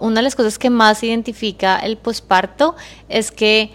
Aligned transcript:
una 0.00 0.16
de 0.16 0.22
las 0.22 0.34
cosas 0.34 0.58
que 0.58 0.70
más 0.70 1.02
identifica 1.02 1.78
el 1.78 1.96
posparto 1.96 2.74
es 3.08 3.30
que 3.30 3.70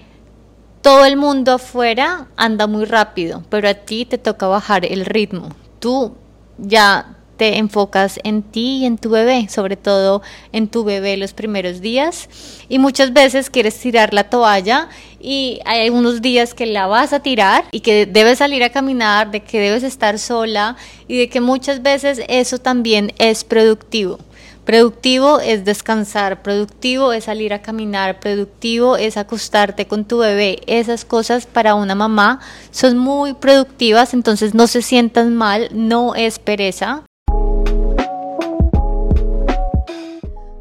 todo 0.81 1.05
el 1.05 1.17
mundo 1.17 1.53
afuera 1.53 2.27
anda 2.35 2.67
muy 2.67 2.85
rápido, 2.85 3.44
pero 3.49 3.67
a 3.69 3.73
ti 3.73 4.05
te 4.05 4.17
toca 4.17 4.47
bajar 4.47 4.85
el 4.85 5.05
ritmo. 5.05 5.49
Tú 5.79 6.15
ya 6.57 7.15
te 7.38 7.57
enfocas 7.57 8.19
en 8.23 8.43
ti 8.43 8.77
y 8.81 8.85
en 8.85 8.97
tu 8.97 9.09
bebé, 9.09 9.47
sobre 9.49 9.75
todo 9.75 10.21
en 10.51 10.67
tu 10.67 10.83
bebé 10.83 11.17
los 11.17 11.33
primeros 11.33 11.81
días. 11.81 12.30
Y 12.70 12.80
muchas 12.80 13.14
veces 13.14 13.50
quieres 13.50 13.78
tirar 13.80 14.14
la 14.14 14.30
toalla 14.30 14.89
y 15.20 15.60
hay 15.66 15.88
algunos 15.88 16.21
días 16.21 16.54
que 16.54 16.66
la 16.66 16.88
vas 16.88 17.14
a 17.14 17.21
tirar 17.21 17.66
y 17.71 17.82
que 17.82 18.05
debes 18.05 18.38
salir 18.39 18.64
a 18.64 18.70
caminar, 18.70 19.32
de 19.32 19.42
que 19.42 19.60
debes 19.60 19.84
estar 19.84 20.20
sola 20.20 20.78
y 21.07 21.18
de 21.18 21.30
que 21.30 21.42
muchas 21.42 21.82
veces 21.82 22.21
eso 22.28 22.60
también 22.60 23.12
es 23.18 23.44
productivo. 23.44 24.20
Productivo 24.66 25.39
es 25.41 25.63
descansar, 25.63 26.41
productivo 26.41 27.14
es 27.14 27.25
salir 27.25 27.54
a 27.54 27.61
caminar, 27.61 28.19
productivo 28.19 28.97
es 28.97 29.15
acostarte 29.15 29.86
con 29.86 30.05
tu 30.05 30.18
bebé. 30.18 30.60
Esas 30.65 31.05
cosas 31.05 31.46
para 31.46 31.75
una 31.75 31.93
mamá 31.93 32.40
son 32.72 32.98
muy 32.98 33.36
productivas, 33.36 34.16
entonces 34.16 34.55
no 34.55 34.66
se 34.66 34.82
sientan 34.82 35.36
mal, 35.36 35.70
no 35.72 36.16
es 36.16 36.40
pereza. 36.40 37.04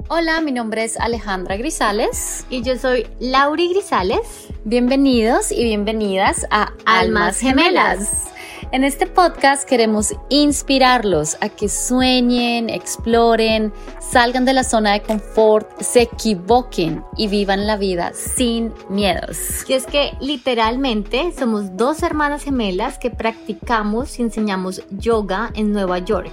Hola, 0.09 0.43
mi 0.43 0.53
nombre 0.53 0.85
es 0.85 1.01
Alejandra 1.01 1.57
Grisales 1.57 2.45
y 2.51 2.63
yo 2.63 2.77
soy 2.77 3.07
Lauri 3.21 3.71
Grisales. 3.71 4.49
Bienvenidos 4.67 5.51
y 5.51 5.65
bienvenidas 5.65 6.47
a 6.51 6.75
Almas 6.85 7.39
Gemelas. 7.39 8.34
En 8.75 8.83
este 8.83 9.07
podcast 9.07 9.69
queremos 9.69 10.17
inspirarlos 10.31 11.37
a 11.41 11.49
que 11.49 11.69
sueñen, 11.69 12.69
exploren, 12.69 13.73
salgan 14.01 14.45
de 14.45 14.53
la 14.53 14.65
zona 14.65 14.95
de 14.95 15.01
confort, 15.01 15.81
se 15.81 16.03
equivoquen 16.03 17.05
y 17.17 17.29
vivan 17.29 17.69
la 17.69 17.77
vida 17.77 18.11
sin 18.15 18.73
miedos. 18.89 19.39
Y 19.69 19.75
es 19.75 19.87
que 19.87 20.15
literalmente 20.21 21.33
somos 21.39 21.77
dos 21.77 22.03
hermanas 22.03 22.43
gemelas 22.43 22.99
que 22.99 23.11
practicamos 23.11 24.19
y 24.19 24.23
enseñamos 24.23 24.83
yoga 24.91 25.53
en 25.55 25.71
Nueva 25.71 26.01
York 26.01 26.33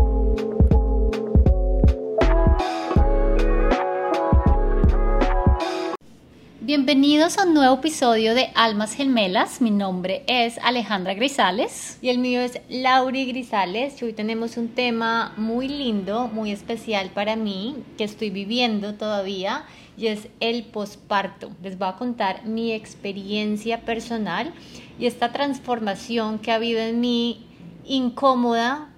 Bienvenidos 6.63 7.39
a 7.39 7.45
un 7.45 7.55
nuevo 7.55 7.77
episodio 7.77 8.35
de 8.35 8.51
Almas 8.53 8.93
Gemelas. 8.93 9.61
Mi 9.61 9.71
nombre 9.71 10.23
es 10.27 10.59
Alejandra 10.59 11.15
Grisales. 11.15 11.97
Y 12.03 12.09
el 12.09 12.19
mío 12.19 12.39
es 12.39 12.61
Lauri 12.69 13.25
Grisales. 13.25 13.99
Y 13.99 14.05
hoy 14.05 14.13
tenemos 14.13 14.57
un 14.57 14.67
tema 14.67 15.33
muy 15.37 15.67
lindo, 15.67 16.27
muy 16.27 16.51
especial 16.51 17.09
para 17.15 17.35
mí, 17.35 17.77
que 17.97 18.03
estoy 18.03 18.29
viviendo 18.29 18.93
todavía, 18.93 19.63
y 19.97 20.05
es 20.05 20.27
el 20.39 20.65
posparto. 20.65 21.49
Les 21.63 21.79
voy 21.79 21.87
a 21.87 21.95
contar 21.95 22.45
mi 22.45 22.73
experiencia 22.73 23.81
personal 23.81 24.53
y 24.99 25.07
esta 25.07 25.31
transformación 25.31 26.37
que 26.37 26.51
ha 26.51 26.55
habido 26.57 26.79
en 26.79 26.99
mí 26.99 27.47
incómoda 27.85 28.93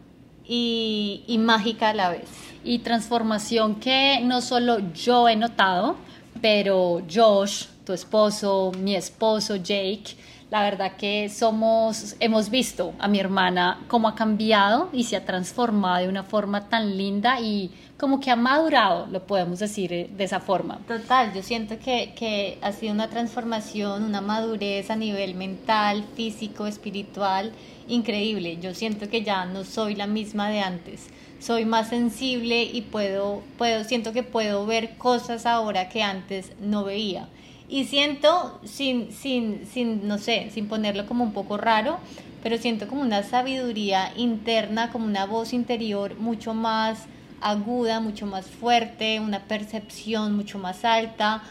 y, 0.46 1.24
y 1.28 1.38
mágica 1.38 1.92
a 1.92 1.94
la 1.94 2.10
vez. 2.10 2.28
Y 2.66 2.80
transformación 2.80 3.76
que 3.76 4.20
no 4.22 4.42
solo 4.42 4.80
yo 4.94 5.30
he 5.30 5.38
notado, 5.38 5.96
pero 6.42 7.02
Josh, 7.12 7.66
tu 7.86 7.94
esposo, 7.94 8.72
mi 8.78 8.96
esposo 8.96 9.56
Jake, 9.56 10.16
la 10.54 10.62
verdad 10.62 10.98
que 10.98 11.30
somos, 11.30 12.16
hemos 12.20 12.52
visto 12.52 12.94
a 13.00 13.08
mi 13.08 13.20
hermana 13.20 13.84
cómo 13.88 14.08
ha 14.08 14.14
cambiado 14.14 14.90
y 14.94 15.06
se 15.06 15.16
ha 15.16 15.26
transformado 15.26 16.04
de 16.04 16.10
una 16.10 16.24
forma 16.24 16.70
tan 16.70 16.96
linda 16.96 17.40
y 17.40 17.72
como 17.98 18.20
que 18.20 18.30
ha 18.30 18.36
madurado, 18.36 19.08
lo 19.08 19.26
podemos 19.26 19.58
decir 19.58 19.92
eh, 19.94 20.10
de 20.16 20.24
esa 20.26 20.40
forma. 20.40 20.78
Total, 20.88 21.34
yo 21.34 21.42
siento 21.42 21.80
que, 21.80 22.14
que 22.16 22.60
ha 22.62 22.72
sido 22.72 22.94
una 22.94 23.10
transformación, 23.10 24.04
una 24.04 24.22
madurez 24.22 24.92
a 24.92 24.96
nivel 24.96 25.34
mental, 25.34 26.04
físico, 26.16 26.68
espiritual, 26.68 27.52
increíble. 27.88 28.58
Yo 28.62 28.76
siento 28.76 29.10
que 29.10 29.24
ya 29.24 29.46
no 29.46 29.64
soy 29.64 29.96
la 29.96 30.06
misma 30.06 30.50
de 30.50 30.60
antes 30.60 31.10
soy 31.44 31.66
más 31.66 31.90
sensible 31.90 32.64
y 32.64 32.84
puedo, 32.84 33.42
puedo, 33.58 33.84
siento 33.84 34.14
que 34.14 34.24
puedo 34.24 34.66
ver 34.66 34.98
cosas 34.98 35.46
ahora 35.46 35.90
que 35.90 36.02
antes 36.02 36.54
no 36.62 36.86
veía. 36.86 37.28
Y 37.68 37.86
siento, 37.86 38.62
sin, 38.64 39.12
sin, 39.12 39.68
sin, 39.68 40.08
no 40.08 40.20
sé, 40.20 40.50
sin 40.54 40.70
ponerlo 40.70 41.06
como 41.06 41.26
un 41.26 41.34
poco 41.34 41.58
raro, 41.58 42.00
pero 42.42 42.58
siento 42.58 42.88
como 42.88 43.02
una 43.02 43.24
sabiduría 43.24 44.14
interna, 44.16 44.90
como 44.92 45.06
una 45.06 45.26
voz 45.26 45.52
interior 45.52 46.18
mucho 46.18 46.54
más 46.54 47.08
aguda, 47.42 48.00
mucho 48.00 48.26
más 48.26 48.46
fuerte, 48.46 49.20
una 49.20 49.44
percepción 49.44 50.38
mucho 50.38 50.60
más 50.60 50.86
alta, 50.86 51.44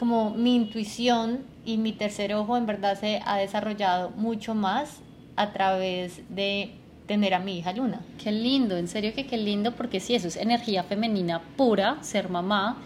como 0.00 0.30
mi 0.30 0.56
intuición 0.56 1.44
y 1.64 1.78
mi 1.78 1.92
tercer 1.92 2.34
ojo 2.34 2.56
en 2.56 2.66
verdad 2.66 2.98
se 2.98 3.20
ha 3.24 3.36
desarrollado 3.36 4.10
mucho 4.10 4.56
más 4.56 4.98
a 5.36 5.52
través 5.52 6.22
de 6.30 6.72
tener 7.06 7.34
a 7.34 7.38
mi 7.38 7.58
hija 7.58 7.72
Luna. 7.72 8.00
Qué 8.22 8.32
lindo, 8.32 8.76
en 8.76 8.88
serio 8.88 9.14
que 9.14 9.26
qué 9.26 9.36
lindo, 9.36 9.72
porque 9.72 10.00
sí, 10.00 10.14
eso 10.14 10.28
es 10.28 10.36
energía 10.36 10.84
femenina 10.84 11.40
pura, 11.56 11.98
ser 12.02 12.28
mamá, 12.28 12.78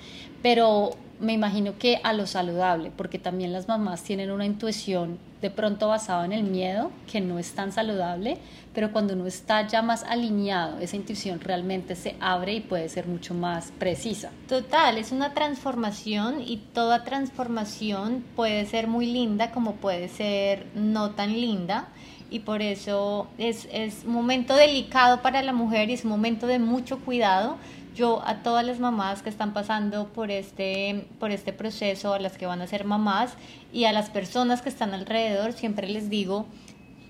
pero 0.42 0.96
me 1.20 1.34
imagino 1.34 1.78
que 1.78 2.00
a 2.02 2.12
lo 2.12 2.26
saludable, 2.26 2.90
porque 2.96 3.18
también 3.18 3.52
las 3.52 3.68
mamás 3.68 4.02
tienen 4.02 4.30
una 4.30 4.46
intuición 4.46 5.18
de 5.42 5.50
pronto 5.50 5.88
basada 5.88 6.24
en 6.24 6.32
el 6.32 6.44
miedo, 6.44 6.90
que 7.10 7.20
no 7.20 7.38
es 7.38 7.52
tan 7.52 7.72
saludable, 7.72 8.38
pero 8.74 8.92
cuando 8.92 9.14
uno 9.14 9.26
está 9.26 9.66
ya 9.66 9.82
más 9.82 10.02
alineado, 10.04 10.78
esa 10.78 10.96
intuición 10.96 11.40
realmente 11.40 11.94
se 11.94 12.16
abre 12.20 12.54
y 12.54 12.60
puede 12.60 12.88
ser 12.88 13.06
mucho 13.06 13.34
más 13.34 13.72
precisa. 13.78 14.30
Total, 14.48 14.98
es 14.98 15.12
una 15.12 15.32
transformación 15.34 16.42
y 16.46 16.58
toda 16.58 17.04
transformación 17.04 18.24
puede 18.36 18.66
ser 18.66 18.86
muy 18.86 19.06
linda 19.06 19.50
como 19.50 19.76
puede 19.76 20.08
ser 20.08 20.66
no 20.74 21.10
tan 21.10 21.32
linda 21.32 21.88
y 22.30 22.40
por 22.40 22.62
eso 22.62 23.28
es, 23.38 23.68
es 23.72 24.04
momento 24.04 24.54
delicado 24.54 25.22
para 25.22 25.42
la 25.42 25.52
mujer 25.52 25.90
y 25.90 25.94
es 25.94 26.04
un 26.04 26.10
momento 26.10 26.46
de 26.46 26.58
mucho 26.58 27.00
cuidado. 27.00 27.56
Yo 27.94 28.22
a 28.24 28.42
todas 28.42 28.64
las 28.64 28.78
mamás 28.78 29.22
que 29.22 29.28
están 29.28 29.52
pasando 29.52 30.08
por 30.08 30.30
este, 30.30 31.06
por 31.18 31.32
este 31.32 31.52
proceso, 31.52 32.14
a 32.14 32.20
las 32.20 32.38
que 32.38 32.46
van 32.46 32.62
a 32.62 32.66
ser 32.66 32.84
mamás 32.84 33.32
y 33.72 33.84
a 33.84 33.92
las 33.92 34.10
personas 34.10 34.62
que 34.62 34.68
están 34.68 34.94
alrededor, 34.94 35.52
siempre 35.52 35.88
les 35.88 36.08
digo, 36.08 36.46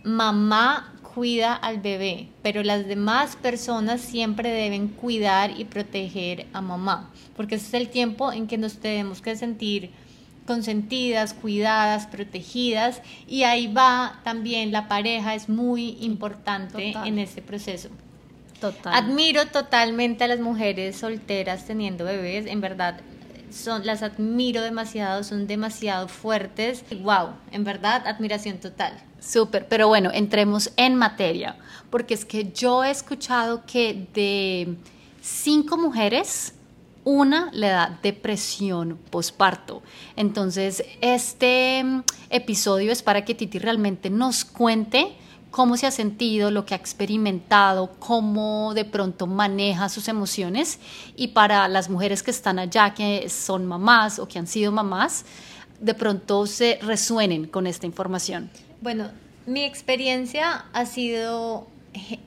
mamá 0.04 0.94
cuida 1.14 1.54
al 1.54 1.80
bebé, 1.80 2.28
pero 2.42 2.62
las 2.62 2.86
demás 2.86 3.36
personas 3.36 4.00
siempre 4.00 4.50
deben 4.50 4.88
cuidar 4.88 5.58
y 5.58 5.64
proteger 5.64 6.46
a 6.52 6.60
mamá, 6.60 7.10
porque 7.36 7.56
ese 7.56 7.66
es 7.66 7.74
el 7.74 7.88
tiempo 7.88 8.32
en 8.32 8.46
que 8.46 8.58
nos 8.58 8.78
tenemos 8.78 9.20
que 9.20 9.36
sentir 9.36 9.90
consentidas, 10.50 11.32
cuidadas, 11.32 12.08
protegidas 12.08 13.02
y 13.28 13.44
ahí 13.44 13.72
va 13.72 14.18
también 14.24 14.72
la 14.72 14.88
pareja 14.88 15.36
es 15.36 15.48
muy 15.48 15.96
importante 16.00 16.92
en 17.04 17.20
este 17.20 17.40
proceso. 17.40 17.88
Total. 18.60 18.92
Admiro 18.92 19.46
totalmente 19.46 20.24
a 20.24 20.26
las 20.26 20.40
mujeres 20.40 20.96
solteras 20.96 21.66
teniendo 21.66 22.04
bebés, 22.04 22.46
en 22.46 22.60
verdad 22.60 23.00
son, 23.52 23.86
las 23.86 24.02
admiro 24.02 24.60
demasiado, 24.62 25.22
son 25.22 25.46
demasiado 25.46 26.08
fuertes. 26.08 26.84
Wow, 27.00 27.28
en 27.52 27.62
verdad, 27.62 28.04
admiración 28.08 28.58
total. 28.58 28.92
Súper, 29.20 29.68
pero 29.68 29.86
bueno, 29.86 30.10
entremos 30.12 30.72
en 30.76 30.96
materia, 30.96 31.54
porque 31.90 32.14
es 32.14 32.24
que 32.24 32.50
yo 32.52 32.82
he 32.82 32.90
escuchado 32.90 33.62
que 33.66 34.08
de 34.14 34.74
cinco 35.20 35.76
mujeres, 35.76 36.54
una 37.10 37.50
le 37.52 37.68
da 37.68 37.98
depresión 38.02 38.98
posparto. 39.10 39.82
Entonces, 40.16 40.84
este 41.00 41.82
mm, 41.82 42.02
episodio 42.30 42.92
es 42.92 43.02
para 43.02 43.24
que 43.24 43.34
Titi 43.34 43.58
realmente 43.58 44.10
nos 44.10 44.44
cuente 44.44 45.16
cómo 45.50 45.76
se 45.76 45.86
ha 45.86 45.90
sentido, 45.90 46.50
lo 46.50 46.64
que 46.64 46.74
ha 46.74 46.76
experimentado, 46.76 47.90
cómo 47.98 48.72
de 48.74 48.84
pronto 48.84 49.26
maneja 49.26 49.88
sus 49.88 50.06
emociones 50.06 50.78
y 51.16 51.28
para 51.28 51.66
las 51.66 51.90
mujeres 51.90 52.22
que 52.22 52.30
están 52.30 52.58
allá, 52.58 52.94
que 52.94 53.28
son 53.28 53.66
mamás 53.66 54.18
o 54.20 54.28
que 54.28 54.38
han 54.38 54.46
sido 54.46 54.70
mamás, 54.70 55.24
de 55.80 55.94
pronto 55.94 56.46
se 56.46 56.78
resuenen 56.82 57.46
con 57.46 57.66
esta 57.66 57.86
información. 57.86 58.50
Bueno, 58.80 59.10
mi 59.46 59.64
experiencia 59.64 60.66
ha 60.72 60.86
sido 60.86 61.66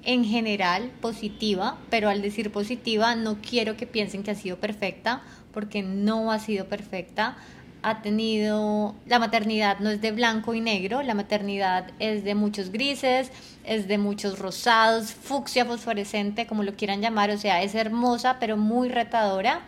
en 0.03 0.25
general 0.25 0.91
positiva, 1.01 1.77
pero 1.89 2.09
al 2.09 2.21
decir 2.21 2.51
positiva 2.51 3.15
no 3.15 3.37
quiero 3.41 3.77
que 3.77 3.87
piensen 3.87 4.23
que 4.23 4.31
ha 4.31 4.35
sido 4.35 4.57
perfecta, 4.57 5.21
porque 5.53 5.83
no 5.83 6.31
ha 6.31 6.39
sido 6.39 6.65
perfecta. 6.67 7.37
ha 7.85 8.01
tenido, 8.01 8.95
la 9.05 9.19
maternidad 9.19 9.79
no 9.79 9.89
es 9.89 9.99
de 9.99 10.13
blanco 10.13 10.53
y 10.53 10.61
negro, 10.61 11.03
la 11.03 11.15
maternidad 11.15 11.91
es 11.99 12.23
de 12.23 12.33
muchos 12.33 12.71
grises, 12.71 13.29
es 13.65 13.89
de 13.89 13.97
muchos 13.97 14.39
rosados, 14.39 15.11
fucsia 15.13 15.65
fosforescente, 15.65 16.47
como 16.47 16.63
lo 16.63 16.75
quieran 16.75 17.01
llamar, 17.01 17.29
o 17.29 17.37
sea, 17.37 17.61
es 17.61 17.75
hermosa 17.75 18.37
pero 18.39 18.55
muy 18.55 18.87
retadora. 18.87 19.61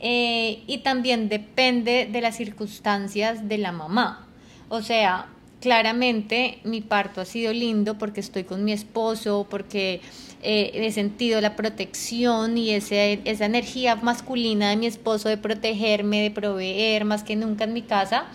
Eh, 0.00 0.64
y 0.66 0.78
también 0.78 1.28
depende 1.28 2.08
de 2.10 2.20
las 2.20 2.36
circunstancias 2.36 3.48
de 3.48 3.58
la 3.58 3.70
mamá. 3.70 4.26
O 4.68 4.82
sea, 4.82 5.28
claramente 5.64 6.58
mi 6.64 6.82
parto 6.82 7.22
ha 7.22 7.24
sido 7.24 7.50
lindo 7.50 7.96
porque 7.96 8.20
estoy 8.20 8.44
con 8.44 8.64
mi 8.64 8.72
esposo, 8.72 9.46
porque 9.48 10.02
eh, 10.42 10.72
he 10.74 10.92
sentido 10.92 11.40
la 11.40 11.56
protección 11.56 12.58
y 12.58 12.72
ese, 12.72 13.22
esa 13.24 13.46
energía 13.46 13.96
masculina 13.96 14.68
de 14.68 14.76
mi 14.76 14.84
esposo 14.84 15.30
de 15.30 15.38
protegerme, 15.38 16.20
de 16.20 16.30
proveer 16.30 17.06
más 17.06 17.22
que 17.22 17.34
nunca 17.34 17.64
en 17.64 17.72
mi 17.72 17.80
casa. 17.80 18.26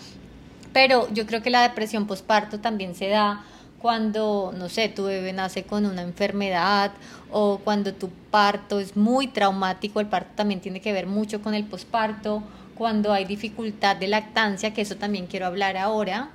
Pero 0.72 1.06
yo 1.14 1.24
creo 1.24 1.40
que 1.40 1.50
la 1.50 1.62
depresión 1.62 2.08
postparto 2.08 2.58
también 2.58 2.96
se 2.96 3.06
da 3.06 3.44
cuando, 3.80 4.52
no 4.58 4.68
sé, 4.68 4.88
tu 4.88 5.04
bebé 5.04 5.32
nace 5.32 5.62
con 5.62 5.86
una 5.86 6.02
enfermedad 6.02 6.90
o 7.30 7.60
cuando 7.62 7.94
tu 7.94 8.10
parto 8.32 8.80
es 8.80 8.96
muy 8.96 9.28
traumático, 9.28 10.00
el 10.00 10.08
parto 10.08 10.32
también 10.34 10.58
tiene 10.58 10.80
que 10.80 10.92
ver 10.92 11.06
mucho 11.06 11.40
con 11.42 11.54
el 11.54 11.62
posparto, 11.62 12.42
cuando 12.74 13.12
hay 13.12 13.24
dificultad 13.24 13.96
de 13.96 14.08
lactancia, 14.08 14.72
que 14.72 14.80
eso 14.80 14.96
también 14.96 15.26
quiero 15.26 15.46
hablar 15.46 15.76
ahora. 15.76 16.30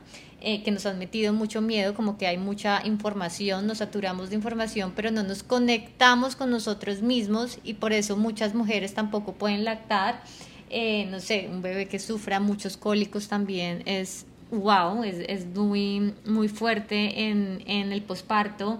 Eh, 0.47 0.61
que 0.61 0.69
nos 0.69 0.85
han 0.85 0.99
metido 0.99 1.33
mucho 1.33 1.59
miedo, 1.59 1.95
como 1.95 2.19
que 2.19 2.27
hay 2.27 2.37
mucha 2.37 2.85
información, 2.85 3.65
nos 3.65 3.79
saturamos 3.79 4.29
de 4.29 4.35
información, 4.35 4.93
pero 4.95 5.09
no 5.09 5.23
nos 5.23 5.41
conectamos 5.41 6.35
con 6.35 6.51
nosotros 6.51 7.01
mismos 7.01 7.57
y 7.63 7.73
por 7.73 7.93
eso 7.93 8.15
muchas 8.15 8.53
mujeres 8.53 8.93
tampoco 8.93 9.33
pueden 9.33 9.63
lactar. 9.63 10.21
Eh, 10.69 11.07
no 11.09 11.19
sé, 11.19 11.49
un 11.51 11.63
bebé 11.63 11.87
que 11.87 11.97
sufra 11.97 12.39
muchos 12.39 12.77
cólicos 12.77 13.27
también 13.27 13.81
es 13.87 14.27
wow, 14.51 15.03
es, 15.03 15.15
es 15.27 15.47
muy, 15.47 16.13
muy 16.27 16.47
fuerte 16.47 17.27
en, 17.27 17.63
en 17.65 17.91
el 17.91 18.03
posparto 18.03 18.79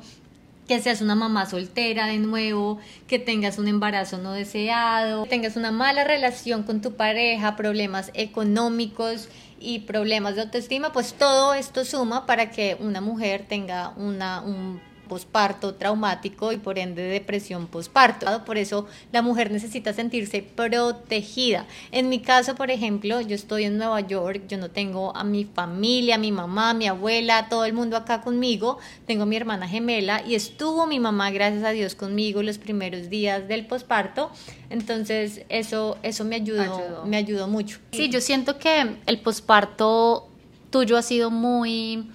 que 0.67 0.79
seas 0.79 1.01
una 1.01 1.15
mamá 1.15 1.45
soltera 1.45 2.07
de 2.07 2.17
nuevo, 2.17 2.79
que 3.07 3.19
tengas 3.19 3.57
un 3.57 3.67
embarazo 3.67 4.17
no 4.17 4.33
deseado, 4.33 5.25
tengas 5.25 5.55
una 5.55 5.71
mala 5.71 6.03
relación 6.03 6.63
con 6.63 6.81
tu 6.81 6.93
pareja, 6.93 7.55
problemas 7.55 8.11
económicos, 8.13 9.29
y 9.65 9.79
problemas 9.79 10.35
de 10.35 10.43
autoestima, 10.43 10.93
pues 10.93 11.13
todo 11.13 11.53
esto 11.55 11.83
suma 11.83 12.25
para 12.25 12.51
que 12.51 12.77
una 12.79 13.01
mujer 13.01 13.45
tenga 13.49 13.89
una, 13.97 14.41
un 14.41 14.79
posparto 15.07 15.75
traumático 15.75 16.51
y 16.51 16.57
por 16.57 16.77
ende 16.77 17.03
depresión 17.03 17.67
posparto. 17.67 18.25
Por 18.45 18.57
eso 18.57 18.87
la 19.11 19.21
mujer 19.21 19.51
necesita 19.51 19.93
sentirse 19.93 20.41
protegida. 20.41 21.65
En 21.91 22.09
mi 22.09 22.19
caso, 22.19 22.55
por 22.55 22.71
ejemplo, 22.71 23.21
yo 23.21 23.35
estoy 23.35 23.65
en 23.65 23.77
Nueva 23.77 24.01
York, 24.01 24.43
yo 24.47 24.57
no 24.57 24.69
tengo 24.69 25.15
a 25.15 25.23
mi 25.23 25.45
familia, 25.45 26.15
a 26.15 26.17
mi 26.17 26.31
mamá, 26.31 26.71
a 26.71 26.73
mi 26.73 26.87
abuela, 26.87 27.47
todo 27.49 27.65
el 27.65 27.73
mundo 27.73 27.97
acá 27.97 28.21
conmigo, 28.21 28.79
tengo 29.05 29.23
a 29.23 29.25
mi 29.25 29.35
hermana 29.35 29.67
gemela 29.67 30.21
y 30.25 30.35
estuvo 30.35 30.87
mi 30.87 30.99
mamá, 30.99 31.31
gracias 31.31 31.63
a 31.63 31.69
Dios, 31.71 31.95
conmigo 31.95 32.43
los 32.43 32.57
primeros 32.57 33.09
días 33.09 33.47
del 33.47 33.65
posparto. 33.65 34.31
Entonces, 34.69 35.41
eso, 35.49 35.97
eso 36.03 36.25
me 36.25 36.35
ayudó, 36.35 37.05
me 37.05 37.17
ayudó 37.17 37.47
mucho. 37.47 37.79
Sí, 37.91 38.09
yo 38.09 38.21
siento 38.21 38.57
que 38.57 38.97
el 39.05 39.19
posparto 39.19 40.27
tuyo 40.69 40.97
ha 40.97 41.01
sido 41.01 41.31
muy, 41.31 42.09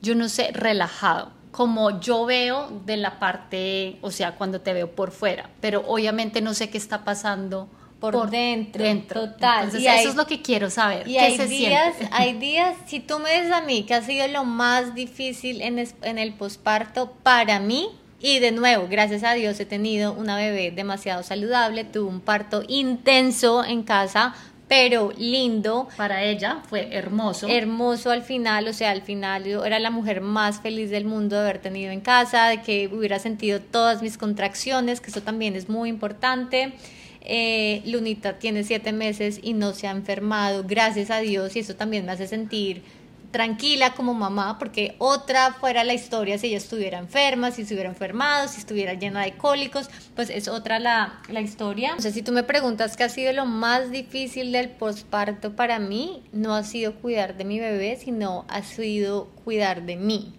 yo 0.00 0.14
no 0.14 0.28
sé, 0.28 0.50
relajado 0.52 1.35
como 1.56 2.00
yo 2.00 2.26
veo 2.26 2.68
de 2.84 2.98
la 2.98 3.18
parte, 3.18 3.96
o 4.02 4.10
sea, 4.10 4.32
cuando 4.32 4.60
te 4.60 4.74
veo 4.74 4.90
por 4.90 5.10
fuera, 5.10 5.48
pero 5.62 5.82
obviamente 5.86 6.42
no 6.42 6.52
sé 6.52 6.68
qué 6.68 6.76
está 6.76 7.02
pasando 7.02 7.66
por, 7.98 8.28
dentro, 8.28 8.84
Total. 9.08 9.64
Entonces, 9.64 9.80
y 9.80 9.86
eso 9.86 10.10
es 10.10 10.16
lo 10.16 10.26
que 10.26 10.42
quiero 10.42 10.68
saber. 10.68 11.08
Y 11.08 11.14
¿Qué 11.14 11.20
hay 11.20 11.38
días, 11.38 11.94
hay 12.12 12.34
días, 12.34 12.76
si 12.86 13.00
tú 13.00 13.18
me 13.20 13.32
dices 13.32 13.52
a 13.52 13.62
mí 13.62 13.84
que 13.84 13.94
ha 13.94 14.02
sido 14.02 14.28
lo 14.28 14.44
más 14.44 14.94
difícil 14.94 15.62
en, 15.62 15.78
en 15.78 16.18
el 16.18 16.34
posparto 16.34 17.14
para 17.22 17.58
mí, 17.58 17.88
y 18.20 18.38
de 18.38 18.52
nuevo, 18.52 18.86
gracias 18.90 19.22
a 19.22 19.32
Dios 19.32 19.58
he 19.58 19.64
tenido 19.64 20.12
una 20.12 20.36
bebé 20.36 20.72
demasiado 20.72 21.22
saludable, 21.22 21.84
tuve 21.84 22.10
un 22.10 22.20
parto 22.20 22.64
intenso 22.68 23.64
en 23.64 23.82
casa, 23.82 24.34
pero 24.68 25.12
lindo. 25.16 25.88
Para 25.96 26.24
ella 26.24 26.62
fue 26.68 26.88
hermoso. 26.92 27.46
Hermoso 27.48 28.10
al 28.10 28.22
final, 28.22 28.68
o 28.68 28.72
sea, 28.72 28.90
al 28.90 29.02
final 29.02 29.44
yo 29.44 29.64
era 29.64 29.78
la 29.78 29.90
mujer 29.90 30.20
más 30.20 30.60
feliz 30.60 30.90
del 30.90 31.04
mundo 31.04 31.36
de 31.36 31.42
haber 31.42 31.58
tenido 31.58 31.92
en 31.92 32.00
casa, 32.00 32.48
de 32.48 32.62
que 32.62 32.88
hubiera 32.92 33.18
sentido 33.18 33.60
todas 33.60 34.02
mis 34.02 34.18
contracciones, 34.18 35.00
que 35.00 35.10
eso 35.10 35.22
también 35.22 35.54
es 35.54 35.68
muy 35.68 35.88
importante. 35.88 36.72
Eh, 37.20 37.82
Lunita 37.86 38.38
tiene 38.38 38.62
siete 38.64 38.92
meses 38.92 39.40
y 39.42 39.52
no 39.52 39.72
se 39.72 39.88
ha 39.88 39.90
enfermado, 39.90 40.64
gracias 40.64 41.10
a 41.10 41.18
Dios, 41.18 41.56
y 41.56 41.60
eso 41.60 41.74
también 41.74 42.06
me 42.06 42.12
hace 42.12 42.26
sentir 42.26 42.82
tranquila 43.30 43.94
como 43.94 44.14
mamá, 44.14 44.58
porque 44.58 44.96
otra 44.98 45.52
fuera 45.52 45.84
la 45.84 45.94
historia 45.94 46.38
si 46.38 46.48
ella 46.48 46.56
estuviera 46.56 46.98
enferma, 46.98 47.50
si 47.50 47.62
estuviera 47.62 47.88
enfermado, 47.88 48.48
si 48.48 48.58
estuviera 48.58 48.94
llena 48.94 49.22
de 49.22 49.36
cólicos, 49.36 49.90
pues 50.14 50.30
es 50.30 50.48
otra 50.48 50.78
la, 50.78 51.20
la 51.28 51.40
historia. 51.40 51.94
O 51.96 52.00
sea, 52.00 52.12
si 52.12 52.22
tú 52.22 52.32
me 52.32 52.42
preguntas 52.42 52.96
qué 52.96 53.04
ha 53.04 53.08
sido 53.08 53.32
lo 53.32 53.46
más 53.46 53.90
difícil 53.90 54.52
del 54.52 54.70
posparto 54.70 55.54
para 55.54 55.78
mí, 55.78 56.22
no 56.32 56.54
ha 56.54 56.64
sido 56.64 56.94
cuidar 56.94 57.36
de 57.36 57.44
mi 57.44 57.58
bebé, 57.60 57.96
sino 57.96 58.44
ha 58.48 58.62
sido 58.62 59.26
cuidar 59.44 59.82
de 59.82 59.96
mí. 59.96 60.34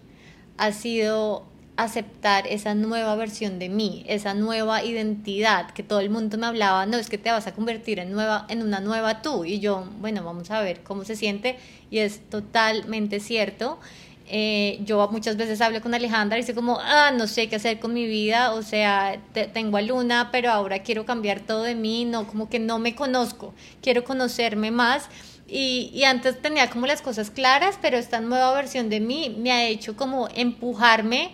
Ha 0.56 0.72
sido 0.72 1.46
aceptar 1.78 2.48
esa 2.48 2.74
nueva 2.74 3.14
versión 3.14 3.60
de 3.60 3.68
mí, 3.68 4.04
esa 4.08 4.34
nueva 4.34 4.82
identidad 4.82 5.70
que 5.70 5.84
todo 5.84 6.00
el 6.00 6.10
mundo 6.10 6.36
me 6.36 6.46
hablaba, 6.46 6.86
no 6.86 6.96
es 6.96 7.08
que 7.08 7.18
te 7.18 7.30
vas 7.30 7.46
a 7.46 7.54
convertir 7.54 8.00
en 8.00 8.10
nueva 8.10 8.46
en 8.48 8.62
una 8.64 8.80
nueva 8.80 9.22
tú 9.22 9.44
y 9.44 9.60
yo, 9.60 9.88
bueno, 10.00 10.24
vamos 10.24 10.50
a 10.50 10.60
ver 10.60 10.82
cómo 10.82 11.04
se 11.04 11.14
siente 11.14 11.56
y 11.88 11.98
es 11.98 12.28
totalmente 12.28 13.20
cierto. 13.20 13.78
Eh, 14.26 14.80
yo 14.84 15.08
muchas 15.12 15.36
veces 15.36 15.60
hablo 15.60 15.80
con 15.80 15.94
Alejandra 15.94 16.36
y 16.36 16.40
dice 16.40 16.52
como, 16.52 16.80
ah, 16.80 17.12
no 17.16 17.28
sé 17.28 17.48
qué 17.48 17.56
hacer 17.56 17.78
con 17.78 17.94
mi 17.94 18.08
vida, 18.08 18.54
o 18.54 18.62
sea, 18.62 19.20
tengo 19.52 19.76
a 19.76 19.82
Luna, 19.82 20.30
pero 20.32 20.50
ahora 20.50 20.80
quiero 20.80 21.06
cambiar 21.06 21.38
todo 21.40 21.62
de 21.62 21.76
mí, 21.76 22.04
no, 22.04 22.26
como 22.26 22.50
que 22.50 22.58
no 22.58 22.80
me 22.80 22.96
conozco, 22.96 23.54
quiero 23.80 24.02
conocerme 24.02 24.72
más. 24.72 25.08
Y, 25.46 25.90
y, 25.94 26.04
antes 26.04 26.42
tenía 26.42 26.68
como 26.68 26.86
las 26.86 27.00
cosas 27.00 27.30
claras, 27.30 27.78
pero 27.80 27.96
esta 27.96 28.20
nueva 28.20 28.52
versión 28.52 28.90
de 28.90 29.00
mí 29.00 29.34
me 29.38 29.50
ha 29.52 29.66
hecho 29.66 29.96
como 29.96 30.28
empujarme 30.34 31.30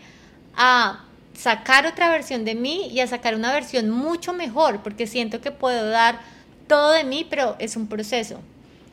a 0.56 1.04
sacar 1.34 1.86
otra 1.86 2.10
versión 2.10 2.44
de 2.44 2.54
mí 2.54 2.88
y 2.90 3.00
a 3.00 3.06
sacar 3.06 3.34
una 3.34 3.52
versión 3.52 3.90
mucho 3.90 4.32
mejor, 4.32 4.82
porque 4.82 5.06
siento 5.06 5.40
que 5.40 5.50
puedo 5.50 5.88
dar 5.88 6.20
todo 6.68 6.92
de 6.92 7.04
mí, 7.04 7.26
pero 7.28 7.56
es 7.58 7.76
un 7.76 7.86
proceso. 7.86 8.40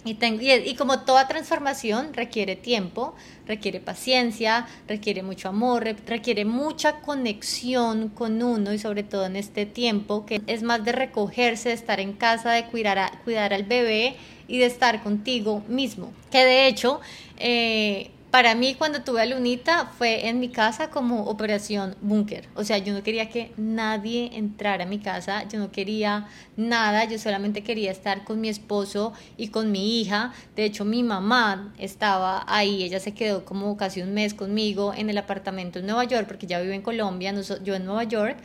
Y, 0.03 0.15
tengo, 0.15 0.41
y, 0.41 0.73
como 0.75 1.01
toda 1.01 1.27
transformación 1.27 2.15
requiere 2.15 2.55
tiempo, 2.55 3.13
requiere 3.45 3.79
paciencia, 3.79 4.65
requiere 4.87 5.21
mucho 5.21 5.49
amor, 5.49 5.83
requiere 6.07 6.43
mucha 6.43 7.01
conexión 7.01 8.09
con 8.09 8.41
uno 8.41 8.73
y 8.73 8.79
sobre 8.79 9.03
todo 9.03 9.27
en 9.27 9.35
este 9.35 9.67
tiempo 9.67 10.25
que 10.25 10.41
es 10.47 10.63
más 10.63 10.83
de 10.83 10.91
recogerse, 10.91 11.69
de 11.69 11.75
estar 11.75 11.99
en 11.99 12.13
casa, 12.13 12.51
de 12.51 12.65
cuidar, 12.65 12.97
a, 12.97 13.11
cuidar 13.23 13.53
al 13.53 13.63
bebé 13.63 14.15
y 14.47 14.57
de 14.57 14.65
estar 14.65 15.03
contigo 15.03 15.63
mismo. 15.67 16.11
Que 16.31 16.45
de 16.45 16.65
hecho, 16.65 16.99
eh, 17.37 18.09
para 18.31 18.55
mí 18.55 18.75
cuando 18.75 19.01
tuve 19.01 19.21
a 19.21 19.25
Lunita 19.25 19.91
fue 19.97 20.29
en 20.29 20.39
mi 20.39 20.47
casa 20.47 20.89
como 20.89 21.25
operación 21.25 21.95
búnker. 22.01 22.47
O 22.55 22.63
sea, 22.63 22.77
yo 22.77 22.93
no 22.93 23.03
quería 23.03 23.29
que 23.29 23.51
nadie 23.57 24.31
entrara 24.33 24.85
a 24.85 24.87
mi 24.87 24.99
casa, 24.99 25.47
yo 25.49 25.59
no 25.59 25.69
quería 25.69 26.29
nada, 26.55 27.03
yo 27.03 27.19
solamente 27.19 27.61
quería 27.61 27.91
estar 27.91 28.23
con 28.23 28.39
mi 28.39 28.47
esposo 28.47 29.11
y 29.35 29.49
con 29.49 29.71
mi 29.71 29.99
hija. 29.99 30.33
De 30.55 30.63
hecho, 30.63 30.85
mi 30.85 31.03
mamá 31.03 31.73
estaba 31.77 32.45
ahí, 32.47 32.83
ella 32.83 33.01
se 33.01 33.13
quedó 33.13 33.43
como 33.43 33.75
casi 33.75 34.01
un 34.01 34.13
mes 34.13 34.33
conmigo 34.33 34.93
en 34.95 35.09
el 35.09 35.17
apartamento 35.17 35.79
en 35.79 35.87
Nueva 35.87 36.05
York, 36.05 36.25
porque 36.25 36.47
ya 36.47 36.61
vivo 36.61 36.73
en 36.73 36.81
Colombia, 36.81 37.35
yo 37.63 37.75
en 37.75 37.85
Nueva 37.85 38.05
York. 38.05 38.37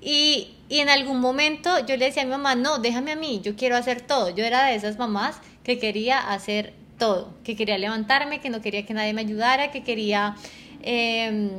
Y, 0.00 0.54
y 0.70 0.78
en 0.78 0.88
algún 0.88 1.20
momento 1.20 1.84
yo 1.86 1.98
le 1.98 2.06
decía 2.06 2.22
a 2.22 2.24
mi 2.24 2.30
mamá, 2.30 2.54
no, 2.54 2.78
déjame 2.78 3.12
a 3.12 3.16
mí, 3.16 3.40
yo 3.42 3.56
quiero 3.56 3.76
hacer 3.76 4.00
todo. 4.00 4.30
Yo 4.30 4.44
era 4.44 4.66
de 4.66 4.74
esas 4.74 4.96
mamás 4.96 5.38
que 5.64 5.78
quería 5.78 6.18
hacer 6.18 6.72
todo, 6.98 7.32
que 7.44 7.56
quería 7.56 7.78
levantarme, 7.78 8.40
que 8.40 8.50
no 8.50 8.60
quería 8.60 8.84
que 8.84 8.94
nadie 8.94 9.12
me 9.14 9.22
ayudara, 9.22 9.70
que 9.70 9.82
quería 9.82 10.36
em, 10.82 11.50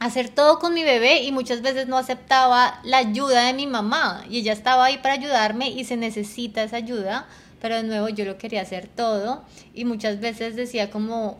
hacer 0.00 0.28
todo 0.28 0.58
con 0.58 0.74
mi 0.74 0.82
bebé 0.82 1.22
y 1.22 1.32
muchas 1.32 1.62
veces 1.62 1.86
no 1.88 1.96
aceptaba 1.96 2.80
la 2.84 2.98
ayuda 2.98 3.44
de 3.46 3.52
mi 3.52 3.66
mamá. 3.66 4.24
Y 4.28 4.38
ella 4.38 4.52
estaba 4.52 4.86
ahí 4.86 4.98
para 4.98 5.14
ayudarme 5.14 5.70
y 5.70 5.84
se 5.84 5.96
necesita 5.96 6.62
esa 6.62 6.76
ayuda, 6.76 7.26
pero 7.60 7.76
de 7.76 7.84
nuevo 7.84 8.08
yo 8.08 8.24
lo 8.24 8.38
quería 8.38 8.62
hacer 8.62 8.88
todo. 8.88 9.44
Y 9.74 9.84
muchas 9.84 10.20
veces 10.20 10.56
decía 10.56 10.90
como 10.90 11.38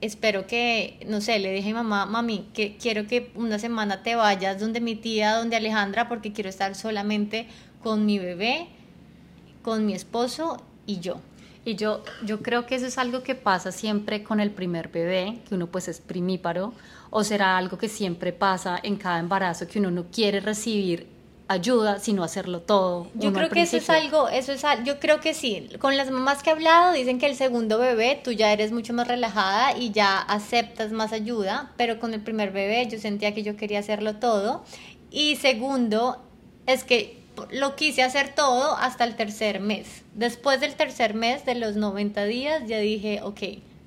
espero 0.00 0.46
que, 0.46 1.00
no 1.06 1.20
sé, 1.20 1.38
le 1.38 1.52
dije 1.52 1.70
a 1.70 1.72
mi 1.72 1.74
mamá, 1.74 2.06
mami, 2.06 2.46
que 2.52 2.76
quiero 2.76 3.06
que 3.06 3.30
una 3.34 3.58
semana 3.58 4.02
te 4.02 4.14
vayas 4.16 4.60
donde 4.60 4.80
mi 4.80 4.96
tía, 4.96 5.36
donde 5.36 5.56
Alejandra, 5.56 6.08
porque 6.08 6.32
quiero 6.32 6.50
estar 6.50 6.74
solamente 6.74 7.46
con 7.82 8.04
mi 8.04 8.18
bebé, 8.18 8.68
con 9.62 9.86
mi 9.86 9.94
esposo 9.94 10.62
y 10.86 11.00
yo. 11.00 11.20
Y 11.64 11.76
yo, 11.76 12.02
yo 12.24 12.42
creo 12.42 12.66
que 12.66 12.74
eso 12.74 12.86
es 12.86 12.98
algo 12.98 13.22
que 13.22 13.34
pasa 13.34 13.72
siempre 13.72 14.22
con 14.22 14.40
el 14.40 14.50
primer 14.50 14.88
bebé, 14.88 15.40
que 15.48 15.54
uno 15.54 15.66
pues 15.68 15.88
es 15.88 16.00
primíparo, 16.00 16.74
o 17.10 17.24
será 17.24 17.56
algo 17.56 17.78
que 17.78 17.88
siempre 17.88 18.32
pasa 18.32 18.78
en 18.82 18.96
cada 18.96 19.18
embarazo, 19.18 19.66
que 19.66 19.78
uno 19.78 19.90
no 19.90 20.04
quiere 20.10 20.40
recibir 20.40 21.14
ayuda, 21.48 21.98
sino 22.00 22.24
hacerlo 22.24 22.60
todo. 22.60 23.08
Yo 23.14 23.32
creo 23.32 23.50
que 23.50 23.62
eso 23.62 23.76
es 23.76 23.88
algo, 23.90 24.28
eso 24.28 24.52
es 24.52 24.62
yo 24.84 24.98
creo 24.98 25.20
que 25.20 25.34
sí. 25.34 25.68
Con 25.78 25.96
las 25.96 26.10
mamás 26.10 26.42
que 26.42 26.50
he 26.50 26.52
hablado 26.52 26.92
dicen 26.92 27.18
que 27.18 27.26
el 27.26 27.36
segundo 27.36 27.78
bebé 27.78 28.20
tú 28.22 28.32
ya 28.32 28.52
eres 28.52 28.72
mucho 28.72 28.92
más 28.92 29.08
relajada 29.08 29.76
y 29.76 29.90
ya 29.90 30.18
aceptas 30.18 30.92
más 30.92 31.12
ayuda, 31.12 31.72
pero 31.76 31.98
con 31.98 32.14
el 32.14 32.20
primer 32.20 32.50
bebé 32.50 32.86
yo 32.90 32.98
sentía 32.98 33.34
que 33.34 33.42
yo 33.42 33.56
quería 33.56 33.78
hacerlo 33.78 34.16
todo. 34.16 34.64
Y 35.10 35.36
segundo, 35.36 36.18
es 36.66 36.84
que 36.84 37.23
lo 37.50 37.76
quise 37.76 38.02
hacer 38.02 38.34
todo 38.34 38.76
hasta 38.76 39.04
el 39.04 39.16
tercer 39.16 39.60
mes. 39.60 40.02
Después 40.14 40.60
del 40.60 40.74
tercer 40.74 41.14
mes, 41.14 41.44
de 41.44 41.54
los 41.54 41.76
90 41.76 42.24
días, 42.24 42.62
ya 42.66 42.78
dije, 42.78 43.20
ok, 43.22 43.40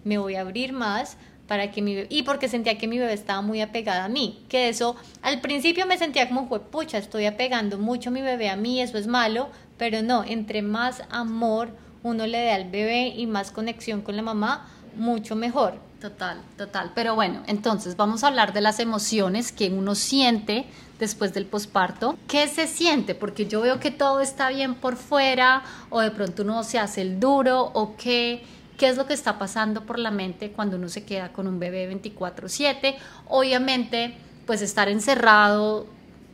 me 0.03 0.17
voy 0.17 0.35
a 0.35 0.41
abrir 0.41 0.73
más 0.73 1.17
para 1.47 1.71
que 1.71 1.81
mi 1.81 1.95
bebé, 1.95 2.07
y 2.09 2.23
porque 2.23 2.49
sentía 2.49 2.77
que 2.77 2.87
mi 2.87 2.99
bebé 2.99 3.13
estaba 3.13 3.41
muy 3.41 3.61
apegada 3.61 4.05
a 4.05 4.09
mí, 4.09 4.43
que 4.49 4.67
eso 4.69 4.95
al 5.21 5.39
principio 5.39 5.85
me 5.85 5.97
sentía 5.97 6.27
como 6.27 6.47
fue 6.47 6.59
pucha, 6.59 6.97
estoy 6.97 7.25
apegando 7.25 7.77
mucho 7.77 8.09
a 8.09 8.13
mi 8.13 8.21
bebé 8.21 8.49
a 8.49 8.57
mí, 8.57 8.81
eso 8.81 8.97
es 8.97 9.07
malo, 9.07 9.49
pero 9.77 10.01
no, 10.01 10.23
entre 10.25 10.61
más 10.61 11.03
amor 11.09 11.69
uno 12.03 12.27
le 12.27 12.37
dé 12.37 12.51
al 12.51 12.69
bebé 12.69 13.07
y 13.07 13.27
más 13.27 13.51
conexión 13.51 14.01
con 14.01 14.15
la 14.15 14.21
mamá, 14.21 14.69
mucho 14.97 15.35
mejor. 15.35 15.75
Total, 16.01 16.39
total. 16.57 16.91
Pero 16.93 17.15
bueno, 17.15 17.41
entonces 17.47 17.95
vamos 17.95 18.23
a 18.23 18.27
hablar 18.27 18.53
de 18.53 18.61
las 18.61 18.79
emociones 18.79 19.51
que 19.51 19.69
uno 19.69 19.95
siente 19.95 20.65
después 20.99 21.33
del 21.33 21.45
posparto. 21.45 22.17
¿Qué 22.27 22.47
se 22.47 22.67
siente? 22.67 23.15
Porque 23.15 23.47
yo 23.47 23.61
veo 23.61 23.79
que 23.79 23.91
todo 23.91 24.19
está 24.19 24.49
bien 24.49 24.75
por 24.75 24.95
fuera 24.95 25.63
o 25.89 26.01
de 26.01 26.11
pronto 26.11 26.43
uno 26.43 26.63
se 26.63 26.77
hace 26.77 27.01
el 27.01 27.19
duro 27.19 27.71
o 27.73 27.95
qué 27.97 28.43
qué 28.77 28.87
es 28.87 28.97
lo 28.97 29.07
que 29.07 29.13
está 29.13 29.39
pasando 29.39 29.85
por 29.85 29.99
la 29.99 30.11
mente 30.11 30.51
cuando 30.51 30.77
uno 30.77 30.87
se 30.87 31.03
queda 31.03 31.33
con 31.33 31.47
un 31.47 31.59
bebé 31.59 31.87
24/7. 31.87 32.95
Obviamente, 33.27 34.15
pues 34.45 34.61
estar 34.61 34.87
encerrado 34.87 35.87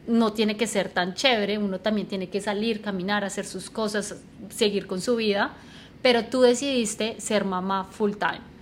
no 0.05 0.34
tiene 0.34 0.58
que 0.58 0.67
ser 0.67 0.89
tan 0.89 1.13
chévere, 1.13 1.58
uno 1.58 1.79
también 1.79 2.08
tiene 2.08 2.27
que 2.29 2.41
salir, 2.41 2.82
caminar, 2.82 3.24
hacer 3.24 3.46
sus 3.46 3.70
cosas, 3.70 4.17
seguir 4.50 4.86
con 4.86 5.00
su 5.00 5.15
vida, 5.15 5.53
pero 6.01 6.25
tú 6.25 6.41
decidiste 6.41 7.20
ser 7.22 7.46
mamá 7.46 7.86
full 7.86 8.12
time. 8.12 8.52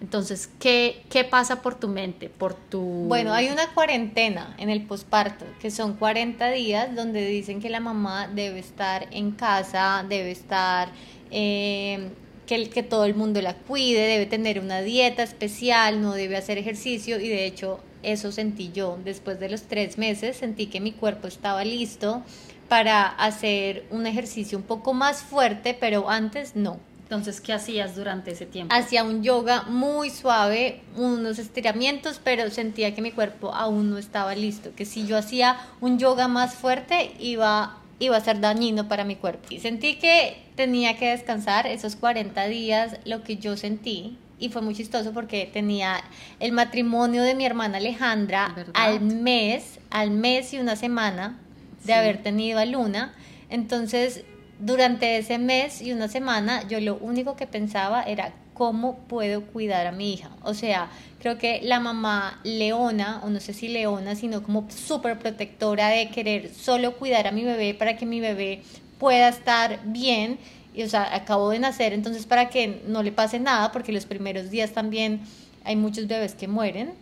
Entonces, 0.00 0.50
¿qué, 0.60 1.02
¿qué 1.08 1.24
pasa 1.24 1.62
por 1.62 1.74
tu 1.74 1.88
mente? 1.88 2.28
Por 2.28 2.54
tu... 2.54 2.80
Bueno, 2.80 3.32
hay 3.32 3.48
una 3.48 3.72
cuarentena 3.72 4.54
en 4.58 4.68
el 4.68 4.82
posparto, 4.82 5.46
que 5.60 5.70
son 5.70 5.94
40 5.94 6.50
días 6.50 6.94
donde 6.94 7.26
dicen 7.26 7.60
que 7.60 7.70
la 7.70 7.80
mamá 7.80 8.28
debe 8.28 8.58
estar 8.58 9.08
en 9.10 9.32
casa, 9.32 10.04
debe 10.06 10.32
estar 10.32 10.90
eh, 11.30 12.10
que, 12.46 12.68
que 12.68 12.82
todo 12.82 13.06
el 13.06 13.14
mundo 13.14 13.40
la 13.40 13.54
cuide, 13.54 14.06
debe 14.06 14.26
tener 14.26 14.60
una 14.60 14.82
dieta 14.82 15.22
especial, 15.22 16.02
no 16.02 16.12
debe 16.12 16.36
hacer 16.36 16.58
ejercicio 16.58 17.18
y 17.18 17.28
de 17.28 17.46
hecho 17.46 17.80
eso 18.02 18.32
sentí 18.32 18.70
yo. 18.72 18.98
Después 19.02 19.40
de 19.40 19.48
los 19.48 19.62
tres 19.62 19.96
meses 19.96 20.36
sentí 20.36 20.66
que 20.66 20.80
mi 20.80 20.92
cuerpo 20.92 21.26
estaba 21.26 21.64
listo 21.64 22.22
para 22.68 23.06
hacer 23.06 23.84
un 23.90 24.06
ejercicio 24.06 24.58
un 24.58 24.64
poco 24.64 24.92
más 24.92 25.22
fuerte, 25.22 25.76
pero 25.78 26.10
antes 26.10 26.54
no. 26.54 26.78
Entonces, 27.06 27.40
¿qué 27.40 27.52
hacías 27.52 27.94
durante 27.94 28.32
ese 28.32 28.46
tiempo? 28.46 28.74
Hacía 28.74 29.04
un 29.04 29.22
yoga 29.22 29.62
muy 29.62 30.10
suave, 30.10 30.80
unos 30.96 31.38
estiramientos, 31.38 32.20
pero 32.22 32.50
sentía 32.50 32.96
que 32.96 33.00
mi 33.00 33.12
cuerpo 33.12 33.54
aún 33.54 33.90
no 33.90 33.98
estaba 33.98 34.34
listo, 34.34 34.74
que 34.74 34.84
si 34.84 35.06
yo 35.06 35.16
hacía 35.16 35.56
un 35.80 36.00
yoga 36.00 36.26
más 36.26 36.54
fuerte 36.54 37.12
iba 37.20 37.78
iba 37.98 38.16
a 38.16 38.20
ser 38.20 38.40
dañino 38.40 38.88
para 38.88 39.04
mi 39.04 39.16
cuerpo. 39.16 39.46
Y 39.50 39.60
sentí 39.60 39.96
que 39.96 40.42
tenía 40.54 40.96
que 40.98 41.10
descansar 41.10 41.66
esos 41.66 41.96
40 41.96 42.46
días, 42.46 42.98
lo 43.04 43.22
que 43.22 43.36
yo 43.36 43.56
sentí. 43.56 44.18
Y 44.38 44.50
fue 44.50 44.60
muy 44.60 44.74
chistoso 44.74 45.12
porque 45.12 45.48
tenía 45.50 46.02
el 46.40 46.52
matrimonio 46.52 47.22
de 47.22 47.34
mi 47.34 47.46
hermana 47.46 47.78
Alejandra 47.78 48.54
al 48.74 49.00
mes, 49.00 49.78
al 49.90 50.10
mes 50.10 50.52
y 50.52 50.58
una 50.58 50.76
semana 50.76 51.38
de 51.84 51.94
haber 51.94 52.22
tenido 52.22 52.58
a 52.58 52.66
Luna. 52.66 53.14
Entonces, 53.48 54.24
durante 54.58 55.18
ese 55.18 55.38
mes 55.38 55.82
y 55.82 55.92
una 55.92 56.08
semana, 56.08 56.66
yo 56.68 56.80
lo 56.80 56.96
único 56.96 57.36
que 57.36 57.46
pensaba 57.46 58.02
era 58.02 58.32
cómo 58.54 58.96
puedo 59.00 59.42
cuidar 59.42 59.86
a 59.86 59.92
mi 59.92 60.14
hija. 60.14 60.30
O 60.42 60.54
sea, 60.54 60.88
creo 61.20 61.36
que 61.36 61.60
la 61.62 61.78
mamá 61.78 62.40
leona, 62.42 63.20
o 63.22 63.28
no 63.28 63.38
sé 63.38 63.52
si 63.52 63.68
leona, 63.68 64.14
sino 64.14 64.42
como 64.42 64.66
súper 64.70 65.18
protectora 65.18 65.88
de 65.88 66.08
querer 66.08 66.52
solo 66.54 66.96
cuidar 66.96 67.26
a 67.26 67.32
mi 67.32 67.44
bebé 67.44 67.74
para 67.74 67.96
que 67.96 68.06
mi 68.06 68.20
bebé 68.20 68.62
pueda 68.98 69.28
estar 69.28 69.80
bien. 69.84 70.38
Y, 70.74 70.82
o 70.82 70.88
sea, 70.88 71.14
acabo 71.14 71.50
de 71.50 71.58
nacer, 71.58 71.92
entonces 71.92 72.26
para 72.26 72.48
que 72.48 72.82
no 72.86 73.02
le 73.02 73.12
pase 73.12 73.38
nada, 73.40 73.72
porque 73.72 73.92
los 73.92 74.06
primeros 74.06 74.50
días 74.50 74.72
también 74.72 75.20
hay 75.64 75.74
muchos 75.74 76.06
bebés 76.06 76.34
que 76.34 76.48
mueren, 76.48 76.92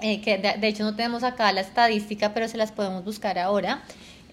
eh, 0.00 0.20
que 0.20 0.38
de, 0.38 0.54
de, 0.58 0.68
hecho 0.68 0.84
no 0.84 0.94
tenemos 0.94 1.22
acá 1.22 1.52
la 1.52 1.62
estadística, 1.62 2.32
pero 2.32 2.48
se 2.48 2.56
las 2.56 2.70
podemos 2.70 3.04
buscar 3.04 3.38
ahora. 3.38 3.82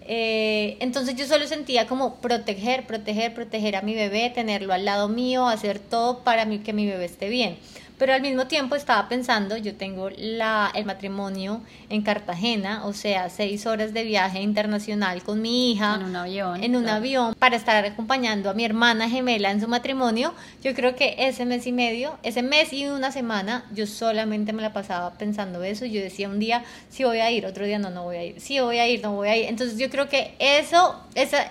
Eh, 0.08 0.76
entonces 0.80 1.16
yo 1.16 1.26
solo 1.26 1.46
sentía 1.46 1.86
como 1.86 2.16
proteger, 2.16 2.86
proteger, 2.86 3.34
proteger 3.34 3.76
a 3.76 3.82
mi 3.82 3.94
bebé, 3.94 4.30
tenerlo 4.30 4.72
al 4.72 4.84
lado 4.84 5.08
mío, 5.08 5.48
hacer 5.48 5.78
todo 5.78 6.20
para 6.22 6.46
que 6.60 6.72
mi 6.72 6.86
bebé 6.86 7.04
esté 7.04 7.28
bien 7.28 7.58
pero 7.98 8.12
al 8.12 8.20
mismo 8.20 8.46
tiempo 8.46 8.76
estaba 8.76 9.08
pensando, 9.08 9.56
yo 9.56 9.74
tengo 9.74 10.10
la, 10.10 10.70
el 10.74 10.84
matrimonio 10.84 11.62
en 11.88 12.02
Cartagena, 12.02 12.84
o 12.84 12.92
sea, 12.92 13.30
seis 13.30 13.66
horas 13.66 13.94
de 13.94 14.04
viaje 14.04 14.40
internacional 14.42 15.22
con 15.22 15.40
mi 15.40 15.72
hija. 15.72 15.94
En 15.94 16.04
un 16.04 16.16
avión. 16.16 16.62
En 16.62 16.76
un 16.76 16.88
avión, 16.88 17.34
para 17.38 17.56
estar 17.56 17.84
acompañando 17.84 18.50
a 18.50 18.54
mi 18.54 18.64
hermana 18.64 19.08
gemela 19.08 19.50
en 19.50 19.60
su 19.60 19.68
matrimonio. 19.68 20.34
Yo 20.62 20.74
creo 20.74 20.94
que 20.94 21.14
ese 21.18 21.46
mes 21.46 21.66
y 21.66 21.72
medio, 21.72 22.18
ese 22.22 22.42
mes 22.42 22.72
y 22.72 22.86
una 22.86 23.12
semana, 23.12 23.64
yo 23.72 23.86
solamente 23.86 24.52
me 24.52 24.62
la 24.62 24.72
pasaba 24.74 25.14
pensando 25.14 25.62
eso. 25.62 25.86
Yo 25.86 26.02
decía 26.02 26.28
un 26.28 26.38
día, 26.38 26.64
si 26.90 27.04
voy 27.04 27.20
a 27.20 27.30
ir, 27.30 27.46
otro 27.46 27.64
día 27.64 27.78
no, 27.78 27.90
no 27.90 28.04
voy 28.04 28.16
a 28.16 28.24
ir. 28.24 28.40
Si 28.40 28.60
voy 28.60 28.78
a 28.78 28.86
ir, 28.86 29.02
no 29.02 29.12
voy 29.12 29.28
a 29.28 29.36
ir. 29.36 29.46
Entonces 29.46 29.78
yo 29.78 29.88
creo 29.88 30.08
que 30.08 30.34
eso, 30.38 31.00
esa, 31.14 31.50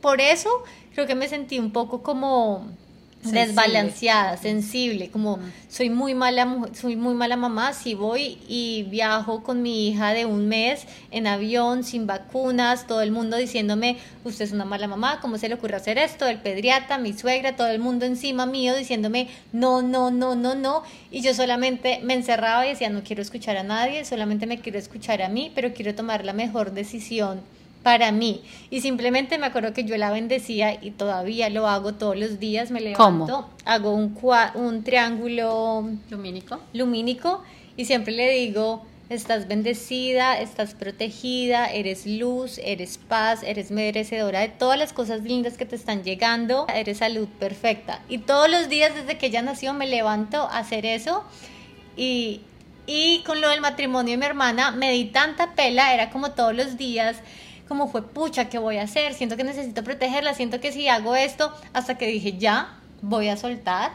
por 0.00 0.22
eso 0.22 0.48
creo 0.94 1.06
que 1.06 1.14
me 1.14 1.28
sentí 1.28 1.58
un 1.58 1.72
poco 1.72 2.02
como 2.02 2.66
desbalanceada, 3.32 4.36
sensible, 4.36 5.10
como 5.10 5.38
soy 5.68 5.90
muy 5.90 6.14
mala 6.14 6.68
soy 6.72 6.96
muy 6.96 7.14
mala 7.14 7.36
mamá 7.36 7.72
si 7.72 7.94
voy 7.94 8.38
y 8.48 8.84
viajo 8.84 9.42
con 9.42 9.62
mi 9.62 9.88
hija 9.88 10.12
de 10.12 10.24
un 10.24 10.48
mes 10.48 10.86
en 11.10 11.26
avión 11.26 11.84
sin 11.84 12.06
vacunas, 12.06 12.86
todo 12.86 13.02
el 13.02 13.10
mundo 13.10 13.36
diciéndome, 13.36 13.98
"Usted 14.24 14.44
es 14.44 14.52
una 14.52 14.64
mala 14.64 14.88
mamá, 14.88 15.20
¿cómo 15.20 15.38
se 15.38 15.48
le 15.48 15.54
ocurre 15.54 15.76
hacer 15.76 15.98
esto?" 15.98 16.26
El 16.26 16.38
pediatra, 16.38 16.98
mi 16.98 17.12
suegra, 17.12 17.56
todo 17.56 17.68
el 17.68 17.78
mundo 17.78 18.06
encima 18.06 18.46
mío 18.46 18.74
diciéndome, 18.76 19.28
"No, 19.52 19.82
no, 19.82 20.10
no, 20.10 20.34
no, 20.34 20.54
no." 20.54 20.82
Y 21.10 21.20
yo 21.20 21.34
solamente 21.34 22.00
me 22.02 22.14
encerraba 22.14 22.66
y 22.66 22.70
decía, 22.70 22.90
"No 22.90 23.02
quiero 23.02 23.22
escuchar 23.22 23.56
a 23.56 23.62
nadie, 23.62 24.04
solamente 24.04 24.46
me 24.46 24.60
quiero 24.60 24.78
escuchar 24.78 25.22
a 25.22 25.28
mí, 25.28 25.52
pero 25.54 25.74
quiero 25.74 25.94
tomar 25.94 26.24
la 26.24 26.32
mejor 26.32 26.72
decisión." 26.72 27.40
Para 27.86 28.10
mí. 28.10 28.42
Y 28.68 28.80
simplemente 28.80 29.38
me 29.38 29.46
acuerdo 29.46 29.72
que 29.72 29.84
yo 29.84 29.96
la 29.96 30.10
bendecía 30.10 30.76
y 30.82 30.90
todavía 30.90 31.50
lo 31.50 31.68
hago 31.68 31.94
todos 31.94 32.16
los 32.16 32.40
días. 32.40 32.72
Me 32.72 32.80
levanto, 32.80 33.48
hago 33.64 33.92
un, 33.92 34.18
un 34.56 34.82
triángulo 34.82 35.88
lumínico. 36.10 36.58
lumínico 36.72 37.44
y 37.76 37.84
siempre 37.84 38.12
le 38.12 38.28
digo, 38.28 38.84
estás 39.08 39.46
bendecida, 39.46 40.36
estás 40.36 40.74
protegida, 40.74 41.66
eres 41.66 42.08
luz, 42.08 42.58
eres 42.58 42.98
paz, 42.98 43.44
eres 43.44 43.70
merecedora 43.70 44.40
de 44.40 44.48
todas 44.48 44.80
las 44.80 44.92
cosas 44.92 45.22
lindas 45.22 45.56
que 45.56 45.64
te 45.64 45.76
están 45.76 46.02
llegando, 46.02 46.66
eres 46.74 46.98
salud 46.98 47.28
perfecta. 47.38 48.02
Y 48.08 48.18
todos 48.18 48.50
los 48.50 48.68
días 48.68 48.96
desde 48.96 49.16
que 49.16 49.26
ella 49.26 49.42
nació 49.42 49.74
me 49.74 49.86
levanto 49.86 50.38
a 50.38 50.58
hacer 50.58 50.86
eso 50.86 51.22
y... 51.96 52.40
Y 52.88 53.24
con 53.26 53.40
lo 53.40 53.48
del 53.48 53.60
matrimonio 53.60 54.12
de 54.12 54.16
mi 54.16 54.26
hermana 54.26 54.70
me 54.70 54.92
di 54.92 55.06
tanta 55.06 55.56
pela, 55.56 55.92
era 55.92 56.10
como 56.10 56.30
todos 56.30 56.54
los 56.54 56.76
días 56.76 57.16
como 57.68 57.88
fue, 57.88 58.02
pucha, 58.02 58.48
¿qué 58.48 58.58
voy 58.58 58.76
a 58.76 58.82
hacer? 58.82 59.14
Siento 59.14 59.36
que 59.36 59.44
necesito 59.44 59.82
protegerla, 59.82 60.34
siento 60.34 60.60
que 60.60 60.72
si 60.72 60.88
hago 60.88 61.16
esto, 61.16 61.52
hasta 61.72 61.98
que 61.98 62.06
dije, 62.06 62.38
ya, 62.38 62.78
voy 63.02 63.28
a 63.28 63.36
soltar, 63.36 63.92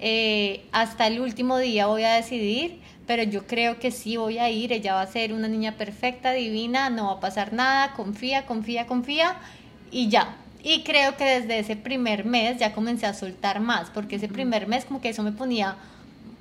eh, 0.00 0.64
hasta 0.72 1.06
el 1.06 1.20
último 1.20 1.58
día 1.58 1.86
voy 1.86 2.04
a 2.04 2.14
decidir, 2.14 2.80
pero 3.06 3.22
yo 3.22 3.46
creo 3.46 3.78
que 3.78 3.90
sí 3.90 4.16
voy 4.16 4.38
a 4.38 4.50
ir, 4.50 4.72
ella 4.72 4.94
va 4.94 5.02
a 5.02 5.06
ser 5.06 5.32
una 5.32 5.48
niña 5.48 5.76
perfecta, 5.76 6.32
divina, 6.32 6.90
no 6.90 7.06
va 7.06 7.12
a 7.12 7.20
pasar 7.20 7.52
nada, 7.52 7.92
confía, 7.92 8.46
confía, 8.46 8.86
confía, 8.86 9.36
y 9.90 10.08
ya. 10.08 10.36
Y 10.62 10.82
creo 10.82 11.16
que 11.16 11.24
desde 11.24 11.58
ese 11.58 11.76
primer 11.76 12.24
mes 12.24 12.58
ya 12.58 12.72
comencé 12.72 13.06
a 13.06 13.12
soltar 13.12 13.60
más, 13.60 13.90
porque 13.90 14.16
ese 14.16 14.28
primer 14.28 14.66
mes 14.66 14.86
como 14.86 15.02
que 15.02 15.10
eso 15.10 15.22
me 15.22 15.32
ponía 15.32 15.76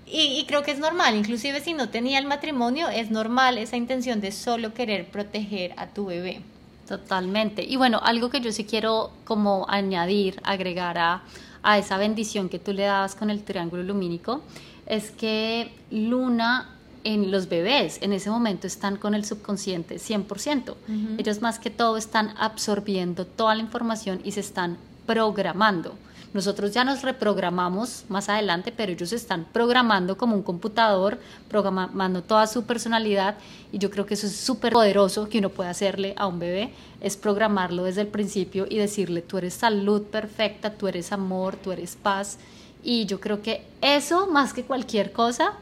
y, 0.06 0.40
y, 0.40 0.46
creo 0.46 0.64
que 0.64 0.72
es 0.72 0.80
normal, 0.80 1.16
inclusive 1.16 1.62
si 1.62 1.74
no 1.74 1.90
tenía 1.90 2.20
el 2.20 2.26
matrimonio, 2.26 2.90
es 2.90 3.10
normal 3.10 3.58
esa 3.58 3.78
intención 3.78 4.20
de 4.22 4.32
solo 4.32 4.74
querer 4.74 5.08
proteger 5.08 5.74
a 5.78 5.88
tu 5.88 6.06
bebé. 6.06 6.42
Totalmente. 6.88 7.64
Y 7.64 7.76
bueno, 7.78 8.00
algo 8.04 8.30
que 8.30 8.42
yo 8.42 8.52
sí 8.52 8.66
quiero 8.66 9.12
como 9.26 9.66
añadir, 9.70 10.40
agregar 10.44 10.98
a, 10.98 11.24
a 11.64 11.78
esa 11.78 11.98
bendición 11.98 12.50
que 12.50 12.60
tú 12.60 12.74
le 12.74 12.84
dabas 12.84 13.16
con 13.16 13.30
el 13.30 13.44
triángulo 13.44 13.84
lumínico, 13.84 14.42
es 14.86 15.12
que 15.12 15.74
Luna 15.92 16.70
en 17.04 17.32
los 17.32 17.50
bebés 17.50 18.00
en 18.02 18.14
ese 18.14 18.30
momento 18.30 18.68
están 18.68 18.98
con 18.98 19.14
el 19.14 19.26
subconsciente 19.26 19.96
100%. 19.96 20.76
Ellos 21.18 21.42
más 21.42 21.60
que 21.60 21.70
todo 21.70 21.98
están 21.98 22.34
absorbiendo 22.38 23.26
toda 23.26 23.56
la 23.56 23.62
información 23.62 24.22
y 24.24 24.32
se 24.32 24.40
están 24.40 24.78
programando. 25.06 25.96
Nosotros 26.34 26.74
ya 26.74 26.84
nos 26.84 27.04
reprogramamos 27.04 28.06
más 28.10 28.28
adelante, 28.28 28.74
pero 28.76 28.92
ellos 28.92 29.14
están 29.14 29.46
programando 29.54 30.18
como 30.18 30.36
un 30.36 30.42
computador, 30.42 31.20
programando 31.48 32.24
toda 32.24 32.48
su 32.48 32.64
personalidad 32.64 33.36
y 33.72 33.78
yo 33.78 33.92
creo 33.92 34.08
que 34.08 34.16
eso 34.16 34.26
es 34.26 34.36
súper 34.36 34.74
poderoso 34.74 35.30
que 35.30 35.38
uno 35.38 35.50
puede 35.50 35.70
hacerle 35.70 36.16
a 36.18 36.26
un 36.26 36.40
bebé, 36.40 36.74
es 37.02 37.18
programarlo 37.18 37.84
desde 37.84 38.02
el 38.02 38.08
principio 38.08 38.66
y 38.68 38.78
decirle, 38.78 39.22
tú 39.22 39.38
eres 39.38 39.54
salud 39.54 40.02
perfecta, 40.04 40.74
tú 40.74 40.88
eres 40.88 41.12
amor, 41.12 41.56
tú 41.56 41.72
eres 41.72 41.96
paz. 41.96 42.40
Y 42.84 43.06
yo 43.06 43.20
creo 43.20 43.42
que 43.42 43.66
eso, 43.82 44.28
más 44.28 44.54
que 44.54 44.64
cualquier 44.64 45.12
cosa, 45.12 45.54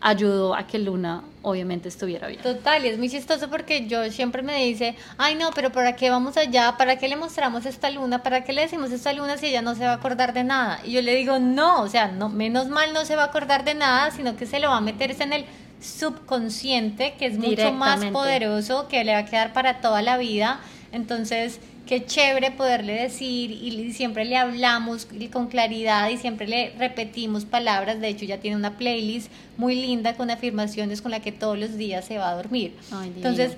ayudó 0.00 0.54
a 0.54 0.66
que 0.66 0.78
Luna 0.78 1.22
obviamente 1.42 1.88
estuviera 1.88 2.28
bien. 2.28 2.40
Total, 2.42 2.84
y 2.84 2.88
es 2.88 2.98
muy 2.98 3.08
chistoso 3.08 3.48
porque 3.48 3.86
yo 3.86 4.10
siempre 4.10 4.42
me 4.42 4.64
dice, 4.64 4.94
ay 5.18 5.34
no, 5.34 5.50
pero 5.54 5.70
¿para 5.70 5.96
qué 5.96 6.10
vamos 6.10 6.36
allá? 6.36 6.76
¿Para 6.76 6.96
qué 6.96 7.08
le 7.08 7.16
mostramos 7.16 7.66
esta 7.66 7.90
luna? 7.90 8.22
¿Para 8.22 8.44
qué 8.44 8.52
le 8.52 8.62
decimos 8.62 8.90
esta 8.92 9.12
luna 9.12 9.36
si 9.36 9.46
ella 9.46 9.62
no 9.62 9.74
se 9.74 9.84
va 9.84 9.92
a 9.92 9.96
acordar 9.96 10.32
de 10.32 10.44
nada? 10.44 10.80
Y 10.84 10.92
yo 10.92 11.02
le 11.02 11.14
digo, 11.14 11.38
no, 11.38 11.82
o 11.82 11.88
sea, 11.88 12.08
no, 12.08 12.28
menos 12.28 12.68
mal 12.68 12.92
no 12.92 13.04
se 13.04 13.16
va 13.16 13.24
a 13.24 13.26
acordar 13.26 13.64
de 13.64 13.74
nada, 13.74 14.10
sino 14.10 14.36
que 14.36 14.46
se 14.46 14.58
lo 14.58 14.68
va 14.68 14.78
a 14.78 14.80
meter 14.80 15.14
en 15.20 15.32
el 15.32 15.44
subconsciente, 15.80 17.14
que 17.18 17.26
es 17.26 17.38
mucho 17.38 17.72
más 17.72 18.04
poderoso, 18.06 18.88
que 18.88 19.04
le 19.04 19.12
va 19.12 19.18
a 19.20 19.24
quedar 19.24 19.52
para 19.52 19.80
toda 19.80 20.02
la 20.02 20.18
vida. 20.18 20.60
Entonces, 20.92 21.60
qué 21.90 22.06
chévere 22.06 22.52
poderle 22.52 22.92
decir 22.92 23.50
y 23.50 23.92
siempre 23.92 24.24
le 24.24 24.36
hablamos 24.36 25.08
con 25.32 25.48
claridad 25.48 26.08
y 26.08 26.18
siempre 26.18 26.46
le 26.46 26.72
repetimos 26.78 27.44
palabras. 27.44 28.00
De 28.00 28.06
hecho, 28.06 28.24
ya 28.24 28.38
tiene 28.38 28.56
una 28.56 28.76
playlist 28.76 29.28
muy 29.56 29.74
linda 29.74 30.14
con 30.14 30.30
afirmaciones 30.30 31.02
con 31.02 31.10
la 31.10 31.18
que 31.18 31.32
todos 31.32 31.58
los 31.58 31.76
días 31.76 32.04
se 32.04 32.16
va 32.16 32.30
a 32.30 32.36
dormir. 32.36 32.76
Entonces, 33.16 33.54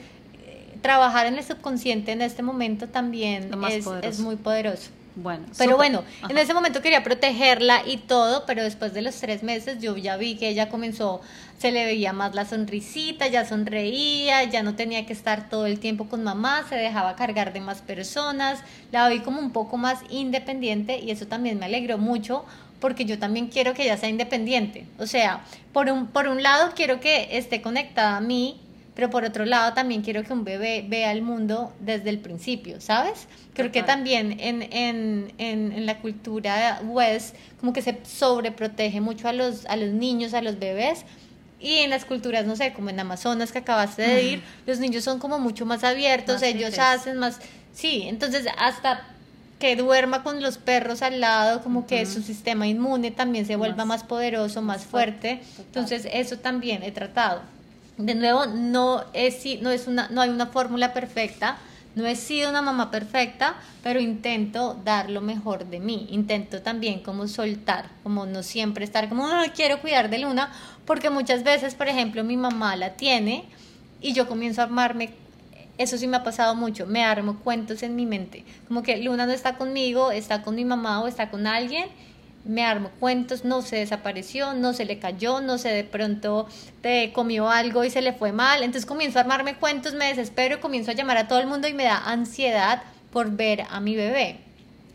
eh, 0.46 0.78
trabajar 0.80 1.26
en 1.26 1.34
el 1.34 1.44
subconsciente 1.44 2.12
en 2.12 2.22
este 2.22 2.42
momento 2.42 2.88
también 2.88 3.50
es, 3.68 3.86
es 4.02 4.18
muy 4.18 4.36
poderoso. 4.36 4.88
Bueno, 5.14 5.45
pero 5.59 5.76
bueno, 5.76 6.04
en 6.28 6.38
ese 6.38 6.54
momento 6.54 6.81
quería 6.81 7.02
protegerla 7.04 7.83
y 7.87 7.99
todo, 7.99 8.47
pero 8.47 8.62
después 8.62 8.95
de 8.95 9.02
los 9.02 9.16
tres 9.16 9.42
meses 9.42 9.78
yo 9.78 9.95
ya 9.99 10.16
vi 10.16 10.37
que 10.37 10.49
ella 10.49 10.71
comenzó, 10.71 11.21
se 11.59 11.71
le 11.71 11.85
veía 11.85 12.14
más 12.14 12.35
la 12.35 12.47
sonrisita, 12.47 13.26
ya 13.28 13.45
sonreía, 13.45 14.45
ya 14.45 14.62
no 14.62 14.75
tenía 14.75 15.04
que 15.04 15.12
estar 15.12 15.50
todo 15.50 15.66
el 15.66 15.81
tiempo 15.81 16.09
con 16.09 16.25
mamá, 16.25 16.64
se 16.66 16.76
dejaba 16.76 17.14
cargar 17.14 17.52
de 17.52 17.61
más 17.61 17.83
personas, 17.83 18.61
la 18.90 19.07
vi 19.11 19.21
como 19.21 19.38
un 19.38 19.52
poco 19.52 19.76
más 19.76 19.99
independiente 20.09 20.99
y 20.99 21.11
eso 21.11 21.26
también 21.26 21.59
me 21.59 21.66
alegró 21.66 21.99
mucho 21.99 22.47
porque 22.81 23.04
yo 23.04 23.19
también 23.19 23.49
quiero 23.49 23.75
que 23.75 23.85
ella 23.85 23.99
sea 23.99 24.09
independiente. 24.09 24.87
O 24.99 25.07
sea, 25.07 25.45
por 25.75 25.90
un, 25.90 26.07
por 26.07 26.26
un 26.26 26.42
lado 26.42 26.73
quiero 26.75 27.00
que 27.00 27.37
esté 27.37 27.61
conectada 27.61 28.16
a 28.16 28.21
mí, 28.21 28.62
pero 28.94 29.08
por 29.08 29.25
otro 29.25 29.44
lado 29.44 29.72
también 29.72 30.02
quiero 30.02 30.22
que 30.22 30.32
un 30.32 30.44
bebé 30.44 30.84
vea 30.87 31.12
el 31.12 31.22
mundo 31.22 31.72
desde 31.80 32.11
el 32.11 32.18
principio, 32.18 32.80
¿sabes? 32.80 33.26
Creo 33.54 33.72
que 33.72 33.82
también 33.82 34.38
en, 34.38 34.62
en, 34.62 35.32
en, 35.38 35.87
la 35.87 35.99
cultura 35.99 36.80
west 36.84 37.34
como 37.58 37.72
que 37.72 37.80
se 37.80 37.99
sobreprotege 38.04 39.00
mucho 39.00 39.28
a 39.28 39.32
los, 39.32 39.64
a 39.66 39.76
los 39.76 39.90
niños, 39.90 40.34
a 40.34 40.42
los 40.42 40.58
bebés, 40.58 41.04
y 41.58 41.78
en 41.78 41.90
las 41.90 42.04
culturas, 42.04 42.44
no 42.44 42.56
sé, 42.56 42.72
como 42.72 42.90
en 42.90 42.99
Amazonas 42.99 43.52
que 43.52 43.58
acabaste 43.58 44.02
de 44.02 44.22
ir, 44.25 44.42
los 44.66 44.80
niños 44.80 45.04
son 45.04 45.20
como 45.20 45.38
mucho 45.38 45.64
más 45.64 45.84
abiertos, 45.84 46.42
ellos 46.42 46.78
hacen 46.78 47.18
más, 47.18 47.38
sí, 47.72 48.02
entonces 48.06 48.46
hasta 48.58 49.06
que 49.61 49.76
duerma 49.76 50.25
con 50.25 50.42
los 50.42 50.58
perros 50.58 51.02
al 51.02 51.20
lado, 51.20 51.62
como 51.62 51.87
que 51.87 52.04
su 52.04 52.20
sistema 52.20 52.66
inmune 52.66 53.12
también 53.12 53.46
se 53.46 53.54
vuelva 53.54 53.84
más, 53.84 54.02
poderoso, 54.02 54.61
más 54.61 54.84
fuerte, 54.84 55.40
entonces 55.56 56.08
eso 56.12 56.38
también 56.38 56.82
he 56.82 56.90
tratado 56.90 57.42
de 57.99 58.14
nuevo, 58.14 58.46
no 58.46 59.04
es, 59.12 59.44
no 59.61 59.70
es 59.70 59.87
una, 59.87 60.08
no 60.08 60.20
hay 60.20 60.30
una 60.30 60.46
fórmula 60.46 60.92
perfecta, 60.92 61.58
no 61.94 62.06
he 62.06 62.16
sido 62.16 62.49
una 62.49 62.62
mamá 62.62 62.90
perfecta, 62.90 63.56
pero 63.82 64.00
intento 64.00 64.80
dar 64.82 65.11
lo 65.11 65.20
mejor 65.20 65.66
de 65.66 65.78
mí. 65.78 66.06
Intento 66.11 66.62
también 66.62 67.00
como 67.00 67.28
soltar, 67.28 67.90
como 68.02 68.25
no 68.25 68.42
siempre 68.42 68.84
estar 68.84 69.08
como, 69.08 69.28
quiero 69.54 69.80
cuidar 69.80 70.08
de 70.08 70.18
Luna, 70.18 70.50
porque 70.87 71.11
muchas 71.11 71.44
veces, 71.44 71.75
por 71.75 71.88
ejemplo, 71.88 72.25
mi 72.25 72.37
mamá 72.37 72.76
la 72.76 72.94
tiene 72.94 73.44
y 74.00 74.14
yo 74.14 74.26
comienzo 74.26 74.62
a 74.62 74.64
armarme, 74.64 75.11
eso 75.76 75.99
sí 75.99 76.06
me 76.06 76.16
ha 76.16 76.25
pasado 76.25 76.54
mucho, 76.54 76.87
me 76.87 77.04
armo 77.04 77.40
cuentos 77.40 77.82
en 77.82 77.94
mi 77.94 78.06
mente, 78.06 78.44
como 78.68 78.82
que 78.82 78.96
Luna 78.99 79.26
no 79.26 79.32
está 79.32 79.56
conmigo, 79.56 80.12
está 80.12 80.42
con 80.42 80.54
mi 80.54 80.64
mamá 80.64 81.02
o 81.02 81.08
está 81.08 81.30
con 81.30 81.46
alguien 81.46 81.88
me 82.44 82.64
armo 82.64 82.90
cuentos, 82.99 83.44
no 83.44 83.62
se 83.62 83.76
desapareció, 83.76 84.54
no 84.54 84.72
se 84.72 84.84
le 84.84 84.99
cayó, 84.99 85.40
no 85.40 85.58
se 85.58 85.68
de 85.68 85.84
pronto 85.84 86.49
te 86.80 87.12
comió 87.12 87.49
algo 87.49 87.84
y 87.84 87.90
se 87.90 88.02
le 88.02 88.12
fue 88.12 88.33
mal. 88.33 88.62
Entonces 88.62 88.87
comienzo 88.87 89.18
a 89.18 89.22
armarme 89.22 89.57
cuentos, 89.57 89.94
me 89.94 90.09
desespero, 90.09 90.61
comienzo 90.61 90.90
a 90.90 90.94
llamar 90.94 91.16
a 91.18 91.28
todo 91.28 91.38
el 91.38 91.46
mundo 91.46 91.68
y 91.68 91.74
me 91.74 91.85
da 91.85 91.98
ansiedad 92.05 92.83
por 93.12 93.31
ver 93.31 93.64
a 93.70 93.81
mi 93.81 93.94
bebé. 93.94 94.38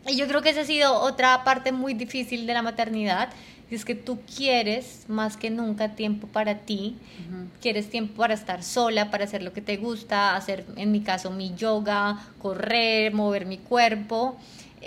Y 0.06 0.16
yo 0.16 0.26
creo 0.26 0.42
que 0.42 0.50
esa 0.50 0.62
ha 0.62 0.64
sido 0.64 1.00
otra 1.00 1.44
parte 1.44 1.72
muy 1.72 1.94
difícil 1.94 2.46
de 2.46 2.54
la 2.54 2.62
maternidad, 2.62 3.28
y 3.70 3.74
es 3.74 3.84
que 3.84 3.94
tú 3.94 4.18
quieres 4.34 5.04
más 5.08 5.36
que 5.36 5.50
nunca 5.50 5.94
tiempo 5.94 6.26
para 6.26 6.60
ti, 6.60 6.96
quieres 7.60 7.90
tiempo 7.90 8.14
para 8.16 8.32
estar 8.32 8.62
sola, 8.62 9.10
para 9.10 9.24
hacer 9.24 9.42
lo 9.42 9.52
que 9.52 9.60
te 9.60 9.76
gusta, 9.76 10.34
hacer 10.34 10.64
en 10.76 10.90
mi 10.90 11.02
caso 11.02 11.30
mi 11.30 11.54
yoga, 11.54 12.16
correr, 12.40 13.12
mover 13.12 13.44
mi 13.44 13.58
cuerpo 13.58 14.38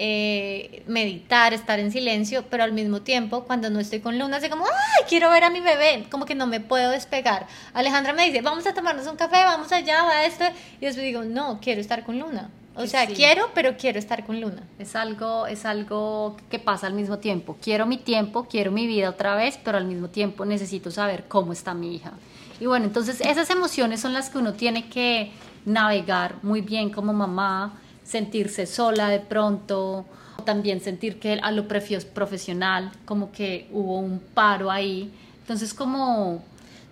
eh, 0.04 0.82
meditar, 0.88 1.54
estar 1.54 1.80
en 1.80 1.92
silencio, 1.92 2.44
pero 2.50 2.64
al 2.64 2.72
mismo 2.72 3.02
tiempo, 3.02 3.44
cuando 3.44 3.70
no 3.70 3.80
estoy 3.80 4.00
con 4.00 4.18
Luna, 4.18 4.38
así 4.38 4.50
como, 4.50 4.66
¡ay, 4.66 5.06
quiero 5.08 5.30
ver 5.30 5.44
a 5.44 5.52
mi 5.52 5.60
bebé! 5.60 6.08
Como 6.10 6.26
que 6.26 6.34
no 6.34 6.48
me 6.48 6.60
puedo 6.60 6.90
despegar. 6.90 7.46
Alejandra 7.76 8.12
me 8.12 8.26
dice, 8.26 8.42
vamos 8.42 8.66
a 8.66 8.74
tomarnos 8.74 9.06
un 9.06 9.16
café, 9.16 9.44
vamos 9.46 9.72
allá, 9.72 10.02
va 10.02 10.26
esto. 10.26 10.44
Y 10.80 10.86
después 10.86 11.06
digo, 11.06 11.22
no, 11.22 11.60
quiero 11.62 11.80
estar 11.80 12.04
con 12.04 12.18
Luna. 12.18 12.50
O 12.76 12.88
sea, 12.88 13.06
quiero, 13.06 13.52
pero 13.54 13.78
quiero 13.78 14.00
estar 14.00 14.26
con 14.26 14.42
Luna. 14.42 14.64
Es 14.80 14.96
algo, 14.96 15.46
es 15.46 15.66
algo 15.66 16.36
que 16.50 16.58
pasa 16.58 16.88
al 16.88 16.94
mismo 16.94 17.20
tiempo. 17.20 17.58
Quiero 17.62 17.86
mi 17.86 17.98
tiempo, 17.98 18.48
quiero 18.50 18.72
mi 18.72 18.88
vida 18.88 19.08
otra 19.08 19.36
vez, 19.36 19.60
pero 19.64 19.78
al 19.78 19.86
mismo 19.86 20.08
tiempo 20.08 20.46
necesito 20.46 20.90
saber 20.90 21.26
cómo 21.28 21.54
está 21.54 21.76
mi 21.76 21.94
hija. 21.94 22.14
Y 22.60 22.66
bueno, 22.66 22.88
entonces 22.88 23.22
esas 23.22 23.52
emociones 23.52 24.00
son 24.02 24.14
las 24.14 24.32
que 24.32 24.40
uno 24.40 24.54
tiene 24.54 24.90
que 24.90 25.32
navegar 25.64 26.38
muy 26.42 26.62
bien 26.62 26.90
como 26.90 27.14
mamá, 27.14 27.80
sentirse 28.12 28.66
sola 28.66 29.08
de 29.08 29.20
pronto, 29.20 30.06
también 30.46 30.82
sentir 30.82 31.20
que 31.20 31.40
a 31.42 31.52
lo 31.52 31.68
profesional, 31.68 32.92
como 33.06 33.32
que 33.32 33.68
hubo 33.72 34.00
un 34.00 34.20
paro 34.20 34.70
ahí. 34.70 35.12
Entonces, 35.42 35.74
como... 35.74 36.44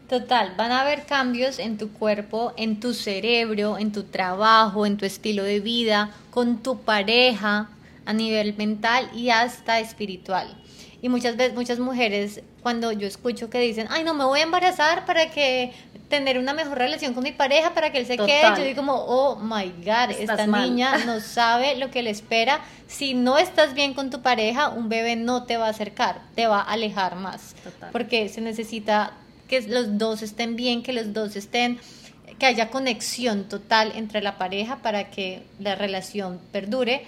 Total, 0.09 0.55
van 0.57 0.71
a 0.71 0.81
haber 0.81 1.05
cambios 1.05 1.59
en 1.59 1.77
tu 1.77 1.93
cuerpo, 1.93 2.51
en 2.57 2.79
tu 2.79 2.95
cerebro, 2.95 3.77
en 3.77 3.91
tu 3.91 4.05
trabajo, 4.05 4.87
en 4.87 4.97
tu 4.97 5.05
estilo 5.05 5.43
de 5.43 5.59
vida, 5.59 6.09
con 6.31 6.63
tu 6.63 6.79
pareja, 6.79 7.69
a 8.07 8.13
nivel 8.13 8.57
mental 8.57 9.07
y 9.13 9.29
hasta 9.29 9.79
espiritual. 9.79 10.47
Y 11.01 11.09
muchas 11.09 11.37
veces, 11.37 11.55
muchas 11.55 11.79
mujeres, 11.79 12.41
cuando 12.61 12.91
yo 12.91 13.07
escucho 13.07 13.49
que 13.49 13.59
dicen, 13.59 13.87
ay, 13.89 14.03
no, 14.03 14.13
me 14.13 14.25
voy 14.25 14.41
a 14.41 14.43
embarazar 14.43 15.05
para 15.05 15.31
que 15.31 15.71
tener 16.09 16.39
una 16.39 16.53
mejor 16.53 16.77
relación 16.77 17.13
con 17.13 17.23
mi 17.23 17.31
pareja 17.31 17.73
para 17.73 17.91
que 17.91 17.99
él 17.99 18.05
se 18.05 18.17
quede. 18.17 18.41
Yo 18.57 18.63
digo 18.63 18.77
como, 18.77 18.95
oh 18.95 19.37
my 19.37 19.71
God, 19.85 20.11
esta 20.19 20.47
niña 20.47 20.97
no 21.05 21.21
sabe 21.21 21.75
lo 21.75 21.89
que 21.91 22.01
le 22.01 22.09
espera. 22.09 22.61
Si 22.87 23.13
no 23.13 23.37
estás 23.37 23.73
bien 23.75 23.93
con 23.93 24.09
tu 24.09 24.21
pareja, 24.21 24.69
un 24.69 24.89
bebé 24.89 25.15
no 25.15 25.43
te 25.43 25.57
va 25.57 25.67
a 25.67 25.69
acercar, 25.69 26.21
te 26.35 26.47
va 26.47 26.59
a 26.61 26.71
alejar 26.73 27.15
más. 27.15 27.55
Porque 27.91 28.27
se 28.27 28.41
necesita 28.41 29.13
que 29.47 29.61
los 29.61 29.97
dos 29.97 30.21
estén 30.21 30.55
bien, 30.55 30.83
que 30.83 30.93
los 30.93 31.13
dos 31.13 31.35
estén, 31.35 31.79
que 32.39 32.45
haya 32.45 32.69
conexión 32.69 33.47
total 33.47 33.93
entre 33.95 34.21
la 34.21 34.37
pareja 34.37 34.77
para 34.77 35.11
que 35.11 35.43
la 35.59 35.75
relación 35.75 36.39
perdure. 36.51 37.05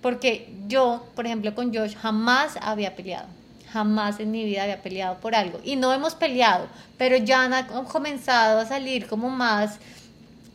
Porque 0.00 0.52
yo, 0.66 1.06
por 1.14 1.26
ejemplo, 1.26 1.54
con 1.54 1.74
Josh 1.74 1.94
jamás 1.96 2.58
había 2.60 2.96
peleado 2.96 3.26
jamás 3.72 4.18
en 4.20 4.30
mi 4.30 4.44
vida 4.44 4.64
había 4.64 4.82
peleado 4.82 5.18
por 5.20 5.34
algo. 5.34 5.60
Y 5.64 5.76
no 5.76 5.92
hemos 5.92 6.14
peleado, 6.14 6.66
pero 6.98 7.16
ya 7.16 7.44
han 7.44 7.84
comenzado 7.84 8.60
a 8.60 8.66
salir 8.66 9.06
como 9.06 9.30
más 9.30 9.78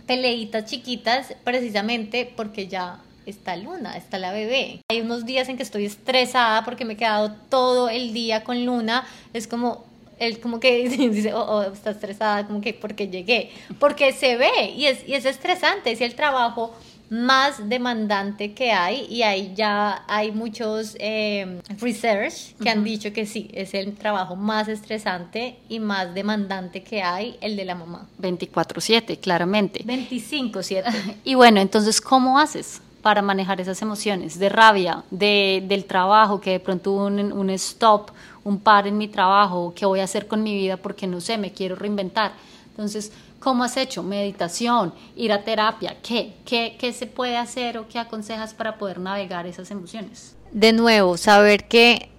peleitas 0.05 0.65
chiquitas 0.65 1.33
precisamente 1.43 2.31
porque 2.35 2.67
ya 2.67 2.99
está 3.25 3.55
Luna, 3.55 3.97
está 3.97 4.19
la 4.19 4.31
bebé. 4.31 4.81
Hay 4.89 5.01
unos 5.01 5.25
días 5.25 5.49
en 5.49 5.57
que 5.57 5.63
estoy 5.63 5.85
estresada 5.85 6.63
porque 6.63 6.85
me 6.85 6.93
he 6.93 6.97
quedado 6.97 7.33
todo 7.49 7.89
el 7.89 8.13
día 8.13 8.43
con 8.43 8.65
Luna. 8.65 9.07
Es 9.33 9.47
como, 9.47 9.85
él 10.19 10.39
como 10.39 10.59
que 10.59 10.87
dice, 10.89 11.33
oh, 11.33 11.45
oh, 11.45 11.61
está 11.63 11.91
estresada, 11.91 12.45
como 12.45 12.61
que 12.61 12.73
porque 12.73 13.07
llegué. 13.07 13.51
Porque 13.79 14.11
se 14.13 14.35
ve 14.37 14.71
y 14.75 14.85
es, 14.85 15.07
y 15.07 15.13
es 15.13 15.25
estresante, 15.25 15.91
es 15.91 16.01
el 16.01 16.15
trabajo 16.15 16.75
más 17.09 17.69
demandante 17.69 18.53
que 18.53 18.71
hay 18.71 19.05
y 19.09 19.23
ahí 19.23 19.53
ya 19.55 20.03
hay 20.07 20.31
muchos 20.31 20.95
eh, 20.99 21.61
research 21.79 22.55
que 22.61 22.69
han 22.69 22.83
dicho 22.83 23.13
que 23.13 23.25
sí, 23.25 23.49
es 23.53 23.73
el 23.73 23.93
trabajo 23.95 24.35
más 24.35 24.67
estresante 24.67 25.57
y 25.69 25.79
más 25.79 26.13
demandante 26.13 26.83
que 26.83 27.01
hay, 27.03 27.37
el 27.41 27.55
de 27.55 27.65
la 27.65 27.75
mamá. 27.75 28.07
24/7, 28.19 29.19
claramente. 29.19 29.83
25/7. 29.85 31.15
y 31.23 31.35
bueno, 31.35 31.59
entonces, 31.59 32.01
¿cómo 32.01 32.39
haces? 32.39 32.81
para 33.05 33.21
manejar 33.21 33.61
esas 33.61 33.79
emociones 33.83 34.39
de 34.39 34.49
rabia, 34.49 35.03
de, 35.11 35.63
del 35.67 35.85
trabajo, 35.85 36.41
que 36.41 36.49
de 36.49 36.59
pronto 36.59 36.91
un, 36.91 37.31
un 37.31 37.49
stop, 37.51 38.09
un 38.43 38.59
par 38.59 38.87
en 38.87 38.97
mi 38.97 39.07
trabajo, 39.07 39.73
qué 39.75 39.85
voy 39.85 39.99
a 39.99 40.05
hacer 40.05 40.27
con 40.27 40.41
mi 40.41 40.55
vida 40.55 40.77
porque 40.77 41.05
no 41.05 41.21
sé, 41.21 41.37
me 41.37 41.51
quiero 41.51 41.75
reinventar. 41.75 42.31
Entonces, 42.71 43.11
¿Cómo 43.45 43.63
has 43.63 43.77
hecho? 43.77 44.03
Meditación, 44.03 44.93
ir 45.15 45.31
a 45.31 45.43
terapia, 45.43 45.95
¿qué? 46.01 46.33
¿Qué, 46.43 46.75
qué 46.77 46.91
se 46.91 47.07
puede 47.07 47.37
hacer 47.37 47.77
o 47.77 47.87
qué 47.87 47.99
aconsejas 47.99 48.53
para 48.53 48.77
poder 48.77 48.99
navegar 48.99 49.45
esas 49.45 49.71
emociones? 49.71 50.35
de 50.55 50.71
nuevo, 50.71 51.17
saber 51.17 51.67
que 51.67 52.09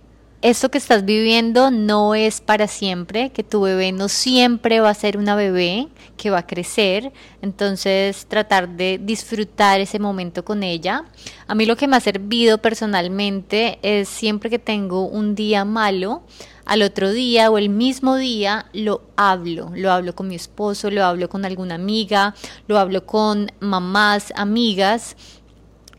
esto 0.42 0.70
que 0.70 0.76
estás 0.76 1.06
viviendo 1.06 1.70
no 1.70 2.14
es 2.14 2.42
para 2.42 2.68
siempre, 2.68 3.30
que 3.30 3.42
tu 3.42 3.62
bebé 3.62 3.92
no 3.92 4.08
siempre 4.08 4.80
va 4.80 4.90
a 4.90 4.94
ser 4.94 5.16
una 5.16 5.34
bebé, 5.34 5.88
que 6.18 6.28
va 6.28 6.40
a 6.40 6.46
crecer, 6.46 7.12
entonces 7.40 8.26
tratar 8.26 8.68
de 8.68 9.00
disfrutar 9.02 9.80
ese 9.80 9.98
momento 9.98 10.44
con 10.44 10.62
ella. 10.62 11.06
A 11.46 11.54
mí 11.54 11.64
lo 11.64 11.76
que 11.76 11.88
me 11.88 11.96
ha 11.96 12.00
servido 12.00 12.58
personalmente 12.58 13.78
es 13.80 14.10
siempre 14.10 14.50
que 14.50 14.58
tengo 14.58 15.06
un 15.06 15.34
día 15.34 15.64
malo, 15.64 16.22
al 16.66 16.83
otro 16.83 17.12
día 17.12 17.50
o 17.50 17.59
el 17.59 17.68
mismo 17.68 18.16
día 18.16 18.66
lo 18.72 19.02
hablo, 19.16 19.70
lo 19.74 19.92
hablo 19.92 20.14
con 20.14 20.29
mi 20.29 20.35
esposo, 20.35 20.90
lo 20.90 21.05
hablo 21.05 21.29
con 21.29 21.44
alguna 21.44 21.76
amiga, 21.76 22.35
lo 22.66 22.79
hablo 22.79 23.07
con 23.07 23.50
mamás, 23.61 24.33
amigas. 24.37 25.16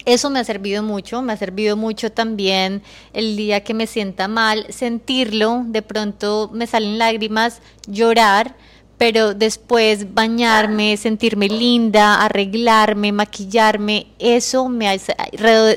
Eso 0.05 0.29
me 0.29 0.39
ha 0.39 0.43
servido 0.43 0.83
mucho, 0.83 1.21
me 1.21 1.33
ha 1.33 1.37
servido 1.37 1.75
mucho 1.75 2.11
también 2.11 2.83
el 3.13 3.35
día 3.35 3.63
que 3.63 3.73
me 3.73 3.87
sienta 3.87 4.27
mal, 4.27 4.65
sentirlo, 4.69 5.63
de 5.67 5.81
pronto 5.81 6.49
me 6.53 6.67
salen 6.67 6.97
lágrimas, 6.97 7.61
llorar, 7.87 8.55
pero 8.97 9.33
después 9.33 10.13
bañarme, 10.13 10.97
sentirme 10.97 11.47
linda, 11.47 12.23
arreglarme, 12.23 13.11
maquillarme, 13.11 14.07
eso 14.17 14.69
me 14.69 14.89
hace 14.89 15.15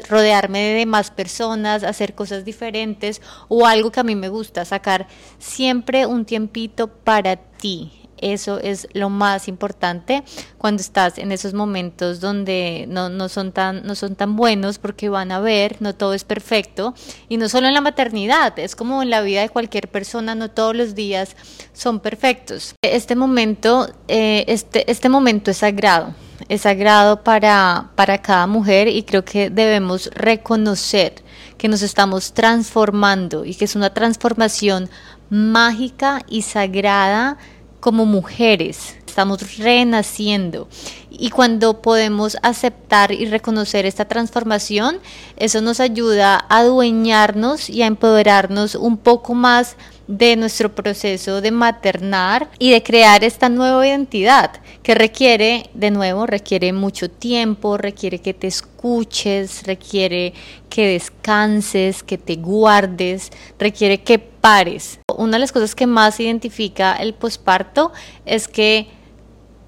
rodearme 0.09 0.61
de 0.61 0.87
más 0.87 1.11
personas, 1.11 1.85
hacer 1.85 2.15
cosas 2.15 2.45
diferentes 2.45 3.21
o 3.49 3.67
algo 3.67 3.91
que 3.91 4.01
a 4.01 4.05
mí 4.05 4.15
me 4.15 4.29
gusta, 4.29 4.65
sacar 4.65 5.07
siempre 5.39 6.07
un 6.07 6.25
tiempito 6.25 6.89
para 6.89 7.37
ti. 7.37 8.00
Eso 8.21 8.59
es 8.59 8.89
lo 8.93 9.11
más 9.11 9.49
importante 9.49 10.23
cuando 10.59 10.81
estás 10.81 11.19
en 11.19 11.33
esos 11.33 11.55
momentos 11.55 12.21
donde 12.21 12.87
no, 12.89 13.09
no, 13.09 13.29
son 13.29 13.53
tan, 13.53 13.87
no 13.87 13.95
son 13.95 14.15
tan 14.15 14.37
buenos 14.37 14.79
porque 14.79 15.09
van 15.09 15.33
a 15.33 15.41
ver, 15.41 15.77
no 15.81 15.95
todo 15.95 16.15
es 16.15 16.25
perfecto. 16.25 16.95
Y 17.29 17.37
no 17.37 17.49
solo 17.49 17.69
en 17.69 17.75
la 17.75 17.81
maternidad, 17.81 18.59
es 18.59 18.77
como 18.77 19.03
en 19.03 19.11
la 19.11 19.23
vida 19.23 19.43
de 19.43 19.49
cualquier 19.49 19.89
persona, 19.89 20.35
no 20.35 20.51
todos 20.51 20.77
los 20.77 20.95
días 20.95 21.37
son 21.73 22.01
perfectos. 22.01 22.75
Este 22.83 23.17
momento, 23.17 23.89
eh, 24.09 24.45
este, 24.49 24.91
este 24.91 25.09
momento 25.09 25.51
es 25.51 25.59
sagrado 25.59 26.15
es 26.49 26.63
sagrado 26.63 27.23
para, 27.23 27.91
para 27.95 28.19
cada 28.23 28.47
mujer 28.47 28.89
y 28.89 29.03
creo 29.03 29.25
que 29.25 29.51
debemos 29.51 30.11
reconocer 30.15 31.15
que 31.59 31.69
nos 31.69 31.83
estamos 31.83 32.33
transformando 32.33 33.45
y 33.45 33.55
que 33.55 33.67
es 33.67 33.77
una 33.77 33.93
transformación 33.93 34.89
mágica 35.29 36.23
y 36.29 36.43
sagrada 36.43 37.39
como 37.81 38.07
mujeres, 38.07 38.97
estamos 39.07 39.59
renaciendo. 39.59 40.69
Y 41.11 41.31
cuando 41.31 41.83
podemos 41.83 42.37
aceptar 42.43 43.13
y 43.13 43.27
reconocer 43.27 43.85
esta 43.85 44.07
transformación, 44.07 44.99
eso 45.37 45.61
nos 45.61 45.81
ayuda 45.81 46.45
a 46.49 46.59
adueñarnos 46.59 47.69
y 47.69 47.83
a 47.83 47.87
empoderarnos 47.87 48.75
un 48.75 48.97
poco 48.97 49.35
más 49.35 49.77
de 50.11 50.35
nuestro 50.35 50.75
proceso 50.75 51.41
de 51.41 51.53
maternar 51.53 52.51
y 52.59 52.73
de 52.73 52.83
crear 52.83 53.23
esta 53.23 53.49
nueva 53.49 53.87
identidad 53.87 54.51
que 54.83 54.97
requiere, 54.97 55.71
de 55.73 55.93
nuevo, 55.93 56.27
requiere 56.27 56.73
mucho 56.73 57.09
tiempo, 57.09 57.79
requiere 57.79 58.19
que 58.19 58.35
te 58.35 58.49
escuches, 58.49 59.63
requiere 59.63 60.35
que 60.69 60.89
descanses, 60.89 62.03
que 62.03 62.19
te 62.19 62.35
guardes, 62.35 63.31
requiere 63.57 64.03
que 64.03 64.19
pares. 64.19 64.99
Una 65.17 65.33
de 65.33 65.39
las 65.39 65.53
cosas 65.53 65.77
que 65.77 65.87
más 65.87 66.19
identifica 66.19 66.97
el 66.97 67.15
posparto 67.15 67.93
es 68.27 68.49
que 68.49 68.89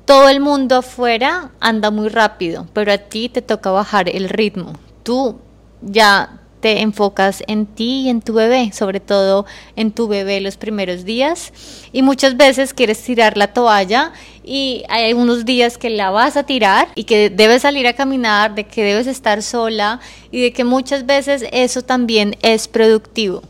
todo 0.04 0.28
el 0.28 0.40
mundo 0.40 0.78
afuera 0.78 1.52
anda 1.60 1.92
muy 1.92 2.08
rápido, 2.08 2.66
pero 2.72 2.92
a 2.92 2.98
ti 2.98 3.28
te 3.28 3.42
toca 3.42 3.70
bajar 3.70 4.08
el 4.08 4.28
ritmo. 4.28 4.72
Tú 5.04 5.38
ya 5.82 6.41
te 6.62 6.80
enfocas 6.80 7.42
en 7.48 7.66
ti 7.66 8.02
y 8.04 8.08
en 8.08 8.22
tu 8.22 8.34
bebé, 8.34 8.70
sobre 8.72 9.00
todo 9.00 9.44
en 9.74 9.90
tu 9.90 10.06
bebé 10.06 10.40
los 10.40 10.56
primeros 10.56 11.04
días. 11.04 11.52
Y 11.92 12.02
muchas 12.02 12.36
veces 12.36 12.72
quieres 12.72 13.02
tirar 13.02 13.36
la 13.36 13.52
toalla 13.52 14.12
y 14.44 14.84
hay 14.88 15.10
algunos 15.10 15.44
días 15.44 15.76
que 15.76 15.90
la 15.90 16.10
vas 16.10 16.36
a 16.36 16.44
tirar 16.44 16.86
y 16.94 17.02
que 17.04 17.30
debes 17.30 17.62
salir 17.62 17.88
a 17.88 17.94
caminar, 17.94 18.54
de 18.54 18.64
que 18.64 18.84
debes 18.84 19.08
estar 19.08 19.42
sola 19.42 19.98
y 20.30 20.40
de 20.40 20.52
que 20.52 20.62
muchas 20.62 21.04
veces 21.04 21.44
eso 21.50 21.82
también 21.82 22.36
es 22.42 22.68
productivo. 22.68 23.42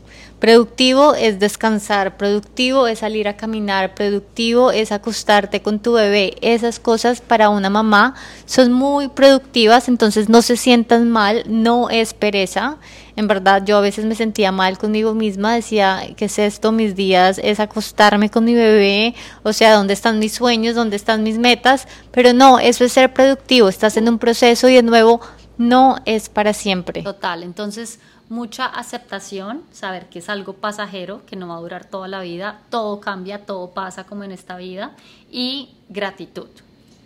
Productivo 0.43 1.15
es 1.15 1.39
descansar, 1.39 2.17
productivo 2.17 2.85
es 2.87 2.99
salir 2.99 3.29
a 3.29 3.37
caminar, 3.37 3.95
productivo 3.95 4.71
es 4.71 4.91
acostarte 4.91 5.61
con 5.61 5.79
tu 5.79 5.93
bebé. 5.93 6.35
Esas 6.41 6.81
cosas 6.81 7.21
para 7.21 7.47
una 7.47 7.69
mamá 7.69 8.15
son 8.45 8.73
muy 8.73 9.07
productivas, 9.07 9.87
entonces 9.87 10.27
no 10.27 10.41
se 10.41 10.57
sientan 10.57 11.09
mal, 11.09 11.45
no 11.47 11.89
es 11.89 12.13
pereza. 12.13 12.75
En 13.15 13.29
verdad 13.29 13.63
yo 13.65 13.77
a 13.77 13.79
veces 13.79 14.03
me 14.03 14.15
sentía 14.15 14.51
mal 14.51 14.77
conmigo 14.77 15.13
misma, 15.13 15.55
decía, 15.55 16.01
¿qué 16.17 16.25
es 16.25 16.37
esto? 16.37 16.73
Mis 16.73 16.93
días 16.93 17.39
es 17.41 17.61
acostarme 17.61 18.29
con 18.29 18.43
mi 18.43 18.53
bebé, 18.53 19.15
o 19.43 19.53
sea, 19.53 19.73
¿dónde 19.73 19.93
están 19.93 20.19
mis 20.19 20.33
sueños? 20.33 20.75
¿Dónde 20.75 20.97
están 20.97 21.23
mis 21.23 21.37
metas? 21.37 21.87
Pero 22.11 22.33
no, 22.33 22.59
eso 22.59 22.83
es 22.83 22.91
ser 22.91 23.13
productivo, 23.13 23.69
estás 23.69 23.95
en 23.95 24.09
un 24.09 24.19
proceso 24.19 24.67
y 24.67 24.75
de 24.75 24.83
nuevo 24.83 25.21
no 25.57 26.01
es 26.03 26.27
para 26.27 26.53
siempre. 26.53 27.03
Total, 27.03 27.43
entonces 27.43 27.99
mucha 28.33 28.65
aceptación, 28.65 29.61
saber 29.71 30.07
que 30.09 30.19
es 30.19 30.27
algo 30.27 30.53
pasajero, 30.53 31.23
que 31.27 31.35
no 31.35 31.47
va 31.47 31.57
a 31.57 31.59
durar 31.59 31.85
toda 31.85 32.07
la 32.07 32.19
vida, 32.21 32.61
todo 32.71 32.99
cambia, 32.99 33.45
todo 33.45 33.69
pasa 33.71 34.05
como 34.05 34.23
en 34.23 34.31
esta 34.31 34.57
vida, 34.57 34.95
y 35.31 35.69
gratitud. 35.89 36.49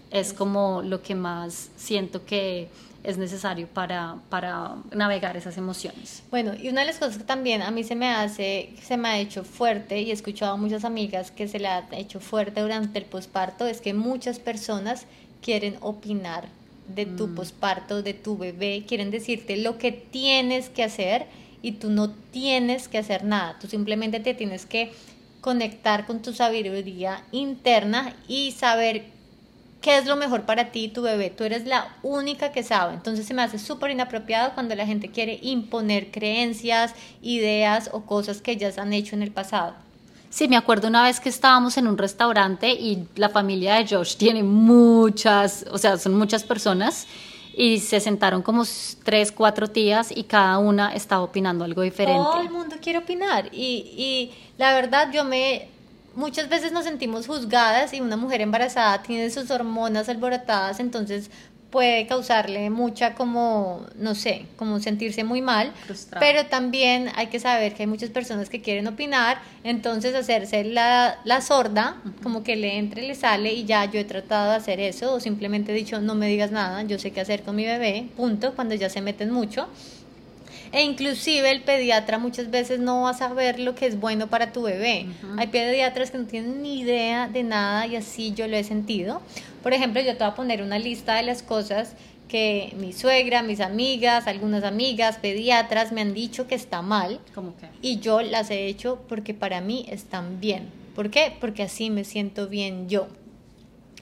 Es 0.10 0.32
como 0.32 0.82
lo 0.82 1.02
que 1.02 1.16
más 1.16 1.70
siento 1.76 2.26
que 2.26 2.70
es 3.04 3.18
necesario 3.18 3.68
para, 3.68 4.16
para 4.30 4.76
navegar 4.94 5.36
esas 5.36 5.58
emociones. 5.58 6.24
Bueno, 6.32 6.54
y 6.56 6.70
una 6.70 6.82
de 6.82 6.88
las 6.88 6.98
cosas 6.98 7.18
que 7.18 7.26
también 7.26 7.62
a 7.62 7.72
mí 7.72 7.84
se 7.84 7.96
me 7.96 8.10
hace, 8.10 8.74
se 8.82 8.96
me 8.96 9.10
ha 9.10 9.20
hecho 9.20 9.44
fuerte, 9.44 10.00
y 10.02 10.12
he 10.12 10.14
escuchado 10.14 10.54
a 10.54 10.58
muchas 10.58 10.86
amigas 10.86 11.32
que 11.32 11.50
se 11.50 11.60
le 11.60 11.68
ha 11.68 11.86
hecho 11.92 12.22
fuerte 12.22 12.62
durante 12.62 13.00
el 13.00 13.06
posparto, 13.06 13.68
es 13.68 13.82
que 13.82 13.94
muchas 13.94 14.40
personas 14.40 15.06
quieren 15.42 15.78
opinar 15.82 16.48
de 16.88 17.06
tu 17.06 17.28
mm. 17.28 17.36
posparto, 17.36 18.02
de 18.02 18.14
tu 18.14 18.38
bebé, 18.38 18.86
quieren 18.88 19.12
decirte 19.12 19.58
lo 19.58 19.78
que 19.78 19.92
tienes 19.92 20.70
que 20.70 20.84
hacer 20.84 21.26
y 21.62 21.74
tú 21.74 21.90
no 21.90 22.12
tienes 22.12 22.88
que 22.88 22.98
hacer 22.98 23.24
nada, 23.24 23.58
tú 23.60 23.68
simplemente 23.68 24.20
te 24.20 24.34
tienes 24.34 24.66
que 24.66 24.92
conectar 25.42 26.06
con 26.06 26.22
tu 26.22 26.34
sabiduría 26.34 27.24
interna 27.32 28.16
y 28.28 28.52
saber 28.52 29.06
qué 29.82 29.98
es 29.98 30.06
lo 30.06 30.16
mejor 30.16 30.44
para 30.46 30.72
ti 30.72 30.86
y 30.86 30.88
tu 30.90 31.02
bebé. 31.02 31.30
Tú 31.30 31.44
eres 31.44 31.66
la 31.66 31.96
única 32.04 32.52
que 32.52 32.64
sabe. 32.64 32.94
Entonces 32.94 33.26
se 33.26 33.34
me 33.34 33.44
hace 33.44 33.60
súper 33.60 33.92
inapropiado 33.92 34.54
cuando 34.54 34.76
la 34.76 34.86
gente 34.86 35.10
quiere 35.10 35.40
imponer 35.42 36.12
creencias, 36.12 36.94
ideas 37.22 37.90
o 37.94 38.06
cosas 38.06 38.42
que 38.42 38.52
ellas 38.52 38.78
han 38.78 38.94
hecho 38.94 39.16
en 39.16 39.24
el 39.24 39.32
pasado. 39.32 39.76
Sí, 40.38 40.48
me 40.48 40.56
acuerdo 40.56 40.88
una 40.88 41.02
vez 41.02 41.20
que 41.20 41.30
estábamos 41.30 41.78
en 41.78 41.88
un 41.88 41.98
restaurante 41.98 42.70
y 42.70 43.08
la 43.16 43.30
familia 43.30 43.74
de 43.74 43.88
Josh 43.88 44.18
tiene 44.18 44.44
muchas, 44.44 45.66
o 45.72 45.80
sea, 45.80 45.98
son 45.98 46.14
muchas 46.14 46.44
personas 46.44 47.08
y 47.56 47.80
se 47.80 48.00
sentaron 48.00 48.44
como 48.44 48.64
tres, 49.04 49.32
cuatro 49.32 49.68
tías 49.68 50.16
y 50.16 50.26
cada 50.26 50.60
una 50.60 50.94
estaba 50.94 51.24
opinando 51.24 51.66
algo 51.66 51.82
diferente. 51.82 52.22
Todo 52.22 52.42
el 52.42 52.52
mundo 52.52 52.76
quiere 52.80 53.00
opinar 53.00 53.50
y, 53.52 53.96
y 53.98 54.32
la 54.60 54.76
verdad 54.76 55.12
yo 55.12 55.24
me... 55.24 55.70
Muchas 56.14 56.50
veces 56.50 56.72
nos 56.72 56.84
sentimos 56.84 57.26
juzgadas 57.26 57.92
y 57.96 58.02
una 58.02 58.16
mujer 58.16 58.42
embarazada 58.42 59.02
tiene 59.02 59.32
sus 59.32 59.50
hormonas 59.50 60.08
alborotadas, 60.08 60.80
entonces 60.80 61.32
puede 61.70 62.08
causarle 62.08 62.70
mucha 62.70 63.14
como, 63.14 63.86
no 63.98 64.16
sé, 64.16 64.46
como 64.56 64.80
sentirse 64.80 65.24
muy 65.24 65.42
mal, 65.42 65.74
pero 66.20 66.46
también 66.46 67.10
hay 67.16 67.28
que 67.28 67.40
saber 67.40 67.74
que 67.74 67.84
hay 67.84 67.88
muchas 67.88 68.10
personas 68.10 68.50
que 68.50 68.62
quieren 68.62 68.88
opinar, 68.88 69.40
entonces 69.64 70.16
hacerse 70.16 70.64
la, 70.64 71.20
la 71.26 71.42
sorda, 71.42 71.98
como 72.24 72.44
que 72.44 72.56
le 72.56 72.78
entre, 72.78 73.02
le 73.02 73.16
sale 73.16 73.54
y 73.54 73.66
ya 73.66 73.86
yo 73.86 74.00
he 74.00 74.06
tratado 74.06 74.52
de 74.52 74.58
hacer 74.58 74.80
eso 74.80 75.14
o 75.14 75.20
simplemente 75.20 75.72
he 75.72 75.76
dicho 75.76 76.00
no 76.00 76.16
me 76.16 76.28
digas 76.28 76.52
nada, 76.52 76.84
yo 76.84 77.00
sé 77.00 77.12
qué 77.12 77.22
hacer 77.22 77.44
con 77.44 77.56
mi 77.56 77.66
bebé, 77.66 78.08
punto, 78.16 78.54
cuando 78.56 78.76
ya 78.76 78.90
se 78.90 79.02
meten 79.02 79.32
mucho. 79.32 79.68
E 80.72 80.84
inclusive 80.84 81.52
el 81.52 81.62
pediatra 81.62 82.18
muchas 82.18 82.50
veces 82.50 82.80
no 82.80 83.04
va 83.04 83.12
a 83.12 83.14
saber 83.14 83.60
lo 83.60 83.76
que 83.76 83.86
es 83.86 84.00
bueno 84.00 84.28
para 84.28 84.52
tu 84.52 84.64
bebé. 84.64 85.08
Hay 85.38 85.48
pediatras 85.48 86.12
que 86.12 86.18
no 86.18 86.26
tienen 86.26 86.62
ni 86.62 86.82
idea 86.82 87.28
de 87.28 87.44
nada 87.44 87.88
y 87.88 87.96
así 87.96 88.34
yo 88.34 88.48
lo 88.48 88.58
he 88.58 88.64
sentido. 88.64 89.22
Por 89.64 89.74
ejemplo, 89.74 90.02
yo 90.02 90.14
te 90.14 90.24
voy 90.24 90.32
a 90.32 90.36
poner 90.36 90.62
una 90.62 90.80
lista 90.80 91.16
de 91.16 91.24
las 91.24 91.42
cosas 91.42 91.94
que 92.28 92.74
mi 92.78 92.94
suegra, 92.94 93.42
mis 93.42 93.62
amigas, 93.62 94.28
algunas 94.28 94.64
amigas, 94.64 95.18
pediatras 95.18 95.92
me 95.92 96.02
han 96.02 96.14
dicho 96.14 96.48
que 96.48 96.56
está 96.56 96.82
mal. 96.82 97.20
¿Cómo 97.34 97.56
que? 97.56 97.68
Y 97.82 98.00
yo 98.00 98.22
las 98.22 98.50
he 98.50 98.68
hecho 98.68 99.02
porque 99.08 99.34
para 99.34 99.62
mí 99.62 99.86
están 99.90 100.40
bien. 100.40 100.70
¿Por 100.96 101.10
qué? 101.10 101.36
Porque 101.40 101.64
así 101.64 101.90
me 101.90 102.04
siento 102.04 102.48
bien 102.48 102.90
yo. 102.90 103.08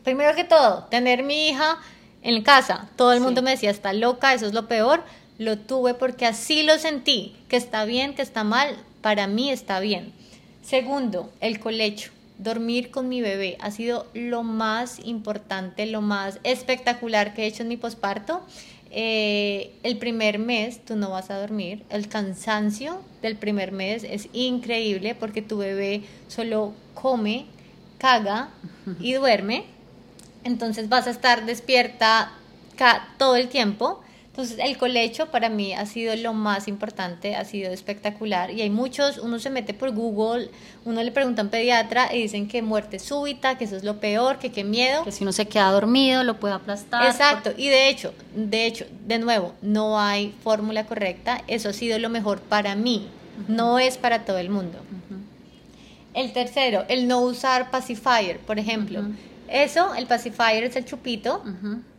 Primero 0.03 0.35
que 0.35 0.43
todo, 0.43 0.85
tener 0.85 1.23
mi 1.23 1.49
hija 1.49 1.77
en 2.21 2.41
casa. 2.41 2.89
Todo 2.95 3.13
el 3.13 3.21
mundo 3.21 3.41
me 3.41 3.51
decía, 3.51 3.69
está 3.69 3.93
loca, 3.93 4.33
eso 4.33 4.47
es 4.47 4.53
lo 4.53 4.67
peor 4.67 5.03
lo 5.37 5.57
tuve 5.57 5.93
porque 5.93 6.25
así 6.25 6.63
lo 6.63 6.77
sentí, 6.77 7.35
que 7.49 7.57
está 7.57 7.85
bien, 7.85 8.13
que 8.15 8.21
está 8.21 8.43
mal, 8.43 8.77
para 9.01 9.27
mí 9.27 9.49
está 9.51 9.79
bien. 9.79 10.13
Segundo, 10.63 11.31
el 11.41 11.59
colecho. 11.59 12.11
Dormir 12.37 12.91
con 12.91 13.07
mi 13.07 13.21
bebé 13.21 13.55
ha 13.61 13.71
sido 13.71 14.07
lo 14.13 14.43
más 14.43 14.99
importante, 15.05 15.85
lo 15.85 16.01
más 16.01 16.39
espectacular 16.43 17.33
que 17.33 17.43
he 17.43 17.47
hecho 17.47 17.63
en 17.63 17.69
mi 17.69 17.77
posparto. 17.77 18.41
eh, 18.91 19.73
el 19.83 19.97
primer 19.97 20.39
mes 20.39 20.79
tú 20.85 20.95
no 20.95 21.09
vas 21.09 21.29
a 21.29 21.37
dormir, 21.37 21.83
el 21.89 22.07
cansancio 22.07 23.01
del 23.21 23.35
primer 23.35 23.73
mes 23.73 24.05
es 24.05 24.29
increíble 24.31 25.15
porque 25.15 25.41
tu 25.41 25.57
bebé 25.57 26.03
solo 26.29 26.73
come, 26.93 27.45
caga 27.97 28.49
y 28.99 29.13
duerme, 29.13 29.65
entonces 30.45 30.87
vas 30.87 31.07
a 31.07 31.09
estar 31.09 31.45
despierta 31.45 32.31
todo 33.17 33.35
el 33.35 33.49
tiempo 33.49 34.01
entonces, 34.35 34.59
el 34.59 34.77
colecho 34.77 35.27
para 35.27 35.47
mí 35.47 35.73
ha 35.73 35.85
sido 35.85 36.13
lo 36.17 36.33
más 36.33 36.67
importante, 36.67 37.37
ha 37.37 37.45
sido 37.45 37.71
espectacular. 37.71 38.51
Y 38.51 38.61
hay 38.63 38.69
muchos, 38.69 39.17
uno 39.17 39.39
se 39.39 39.49
mete 39.49 39.73
por 39.73 39.91
Google, 39.91 40.49
uno 40.83 41.01
le 41.01 41.11
pregunta 41.13 41.41
a 41.41 41.45
un 41.45 41.49
pediatra 41.49 42.13
y 42.13 42.23
dicen 42.23 42.49
que 42.49 42.61
muerte 42.61 42.99
súbita, 42.99 43.57
que 43.57 43.63
eso 43.63 43.77
es 43.77 43.85
lo 43.85 44.01
peor, 44.01 44.37
que 44.37 44.51
qué 44.51 44.65
miedo. 44.65 45.05
Que 45.05 45.13
si 45.13 45.23
uno 45.23 45.31
se 45.31 45.45
queda 45.45 45.71
dormido 45.71 46.25
lo 46.25 46.37
puede 46.37 46.53
aplastar. 46.53 47.05
Exacto, 47.05 47.53
y 47.55 47.69
de 47.69 47.87
hecho, 47.87 48.13
de 48.35 48.65
hecho, 48.65 48.85
de 49.07 49.19
nuevo, 49.19 49.53
no 49.61 49.97
hay 49.97 50.35
fórmula 50.43 50.85
correcta, 50.85 51.41
eso 51.47 51.69
ha 51.69 51.73
sido 51.73 51.97
lo 51.97 52.09
mejor 52.09 52.41
para 52.41 52.75
mí, 52.75 53.07
no 53.47 53.79
es 53.79 53.97
para 53.97 54.25
todo 54.25 54.39
el 54.39 54.49
mundo. 54.49 54.79
El 56.13 56.33
tercero, 56.33 56.83
el 56.89 57.07
no 57.07 57.21
usar 57.21 57.71
pacifier, 57.71 58.39
por 58.39 58.59
ejemplo. 58.59 59.01
Eso, 59.47 59.95
el 59.95 60.07
pacifier 60.07 60.65
es 60.65 60.75
el 60.75 60.83
chupito. 60.83 61.41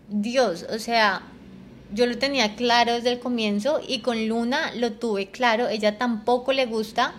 Dios, 0.08 0.66
o 0.70 0.78
sea, 0.78 1.22
yo 1.92 2.06
lo 2.06 2.18
tenía 2.18 2.56
claro 2.56 2.94
desde 2.94 3.12
el 3.12 3.20
comienzo 3.20 3.80
y 3.86 4.00
con 4.00 4.28
Luna 4.28 4.72
lo 4.74 4.92
tuve 4.92 5.28
claro, 5.28 5.68
ella 5.68 5.98
tampoco 5.98 6.52
le 6.52 6.66
gusta. 6.66 7.14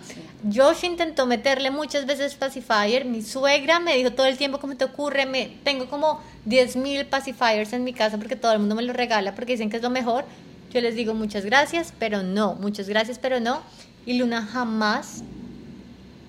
Josh 0.54 0.84
intentó 0.84 1.26
meterle 1.26 1.72
muchas 1.72 2.06
veces 2.06 2.36
pacifier, 2.36 3.06
mi 3.06 3.22
suegra 3.22 3.80
me 3.80 3.96
dijo 3.96 4.12
todo 4.12 4.26
el 4.26 4.38
tiempo, 4.38 4.60
¿cómo 4.60 4.76
te 4.76 4.86
ocurre? 4.86 5.26
Tengo 5.64 5.88
como 5.88 6.22
10.000 6.48 7.06
pacifiers 7.06 7.74
en 7.74 7.84
mi 7.84 7.94
casa 7.94 8.18
porque 8.18 8.36
todo 8.36 8.52
el 8.52 8.60
mundo 8.60 8.76
me 8.76 8.84
los 8.84 8.96
regala 8.96 9.36
porque 9.36 9.54
dicen 9.54 9.70
que 9.70 9.78
es 9.78 9.84
lo 9.84 9.90
mejor. 9.90 10.26
Yo 10.72 10.82
les 10.82 10.96
digo 10.96 11.14
muchas 11.14 11.46
gracias, 11.46 11.94
pero 11.98 12.24
no, 12.24 12.56
muchas 12.56 12.90
gracias, 12.90 13.20
pero 13.20 13.40
no. 13.40 13.62
Y 14.06 14.14
Luna 14.18 14.46
jamás 14.46 15.24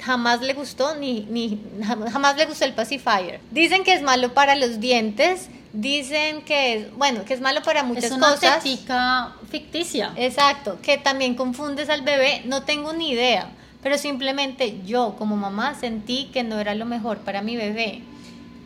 jamás 0.01 0.41
le 0.41 0.55
gustó 0.55 0.95
ni, 0.95 1.27
ni 1.29 1.61
jamás 2.13 2.37
le 2.37 2.47
gustó 2.47 2.65
el 2.65 2.73
pacifier. 2.73 3.41
Dicen 3.51 3.85
que 3.85 3.93
es 3.93 4.03
malo 4.03 4.33
para 4.33 4.55
los 4.55 4.81
dientes 4.81 5.49
Dicen 5.73 6.43
que 6.43 6.75
es, 6.75 6.95
bueno, 6.97 7.25
que 7.25 7.35
es 7.35 7.41
malo 7.41 7.63
para 7.63 7.83
muchas 7.83 8.05
es 8.05 8.13
una 8.13 8.31
cosas. 8.31 8.63
ficticia. 9.51 10.13
Exacto, 10.17 10.79
que 10.83 10.97
también 10.97 11.35
confundes 11.35 11.91
al 11.91 12.03
bebé, 12.03 12.43
no 12.47 12.63
tengo 12.63 12.93
ni 12.95 13.11
idea, 13.11 13.51
pero 13.83 13.99
simplemente 13.99 14.81
yo 14.87 15.15
como 15.19 15.37
mamá 15.37 15.75
sentí 15.75 16.31
que 16.33 16.43
no 16.43 16.59
era 16.59 16.75
lo 16.75 16.87
mejor 16.87 17.19
para 17.19 17.43
mi 17.43 17.57
bebé. 17.57 18.03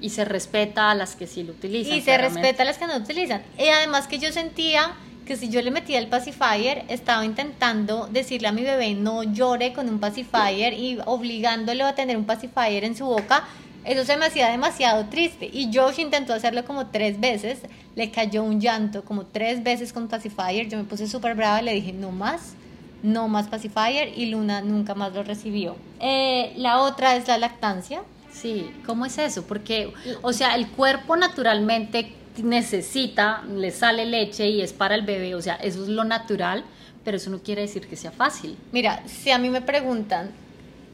Y 0.00 0.10
se 0.10 0.24
respeta 0.24 0.90
a 0.90 0.96
las 0.96 1.14
que 1.14 1.28
sí 1.28 1.44
lo 1.44 1.52
utilizan. 1.52 1.96
Y 1.96 2.00
se 2.00 2.18
respeta 2.18 2.62
a 2.62 2.66
las 2.66 2.76
que 2.76 2.88
no 2.88 2.96
utilizan. 2.96 3.42
Y 3.56 3.68
además 3.68 4.08
que 4.08 4.18
yo 4.18 4.32
sentía 4.32 4.94
que 5.24 5.36
si 5.36 5.48
yo 5.48 5.62
le 5.62 5.70
metía 5.70 5.98
el 5.98 6.08
pacifier, 6.08 6.84
estaba 6.88 7.24
intentando 7.24 8.08
decirle 8.10 8.48
a 8.48 8.52
mi 8.52 8.62
bebé 8.62 8.94
no 8.94 9.22
llore 9.22 9.72
con 9.72 9.88
un 9.88 10.00
pacifier 10.00 10.72
y 10.74 10.98
obligándolo 11.04 11.86
a 11.86 11.94
tener 11.94 12.16
un 12.16 12.24
pacifier 12.24 12.84
en 12.84 12.96
su 12.96 13.06
boca 13.06 13.44
eso 13.84 14.04
se 14.04 14.16
me 14.16 14.26
hacía 14.26 14.48
demasiado 14.48 15.06
triste. 15.06 15.50
Y 15.52 15.70
Josh 15.74 15.98
intentó 15.98 16.34
hacerlo 16.34 16.64
como 16.64 16.86
tres 16.88 17.18
veces. 17.18 17.60
Le 17.96 18.10
cayó 18.10 18.42
un 18.42 18.60
llanto 18.60 19.04
como 19.04 19.26
tres 19.26 19.62
veces 19.62 19.92
con 19.92 20.08
pacifier. 20.08 20.68
Yo 20.68 20.78
me 20.78 20.84
puse 20.84 21.08
súper 21.08 21.34
brava 21.34 21.60
y 21.60 21.64
le 21.64 21.74
dije, 21.74 21.92
no 21.92 22.12
más, 22.12 22.54
no 23.02 23.28
más 23.28 23.48
pacifier. 23.48 24.16
Y 24.16 24.26
Luna 24.26 24.60
nunca 24.62 24.94
más 24.94 25.12
lo 25.12 25.22
recibió. 25.22 25.76
Eh, 26.00 26.52
la 26.56 26.80
otra 26.80 27.16
es 27.16 27.26
la 27.26 27.38
lactancia. 27.38 28.02
Sí, 28.32 28.70
¿cómo 28.86 29.04
es 29.04 29.18
eso? 29.18 29.44
Porque, 29.44 29.92
o 30.22 30.32
sea, 30.32 30.54
el 30.54 30.68
cuerpo 30.68 31.16
naturalmente 31.16 32.14
necesita, 32.42 33.42
le 33.42 33.70
sale 33.72 34.06
leche 34.06 34.48
y 34.48 34.62
es 34.62 34.72
para 34.72 34.94
el 34.94 35.02
bebé. 35.02 35.34
O 35.34 35.42
sea, 35.42 35.56
eso 35.56 35.82
es 35.82 35.88
lo 35.88 36.04
natural. 36.04 36.64
Pero 37.04 37.16
eso 37.16 37.30
no 37.30 37.40
quiere 37.40 37.62
decir 37.62 37.88
que 37.88 37.96
sea 37.96 38.12
fácil. 38.12 38.56
Mira, 38.70 39.02
si 39.06 39.32
a 39.32 39.38
mí 39.38 39.50
me 39.50 39.60
preguntan, 39.60 40.30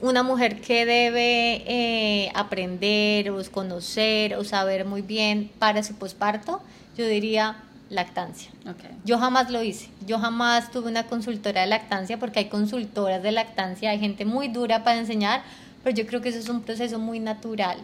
una 0.00 0.22
mujer 0.22 0.60
que 0.60 0.86
debe 0.86 1.62
eh, 1.66 2.30
aprender 2.34 3.30
o 3.30 3.42
conocer 3.50 4.34
o 4.36 4.44
saber 4.44 4.84
muy 4.84 5.02
bien 5.02 5.50
para 5.58 5.82
su 5.82 5.94
posparto, 5.94 6.60
yo 6.96 7.06
diría 7.06 7.56
lactancia. 7.90 8.50
Yo 9.04 9.18
jamás 9.18 9.50
lo 9.50 9.62
hice. 9.62 9.88
Yo 10.06 10.18
jamás 10.18 10.70
tuve 10.70 10.88
una 10.88 11.06
consultora 11.06 11.62
de 11.62 11.66
lactancia 11.66 12.18
porque 12.18 12.40
hay 12.40 12.44
consultoras 12.46 13.22
de 13.22 13.32
lactancia, 13.32 13.90
hay 13.90 13.98
gente 13.98 14.24
muy 14.24 14.48
dura 14.48 14.84
para 14.84 14.98
enseñar, 14.98 15.42
pero 15.82 15.96
yo 15.96 16.06
creo 16.06 16.20
que 16.20 16.28
eso 16.28 16.38
es 16.38 16.48
un 16.48 16.62
proceso 16.62 16.98
muy 16.98 17.18
natural 17.18 17.78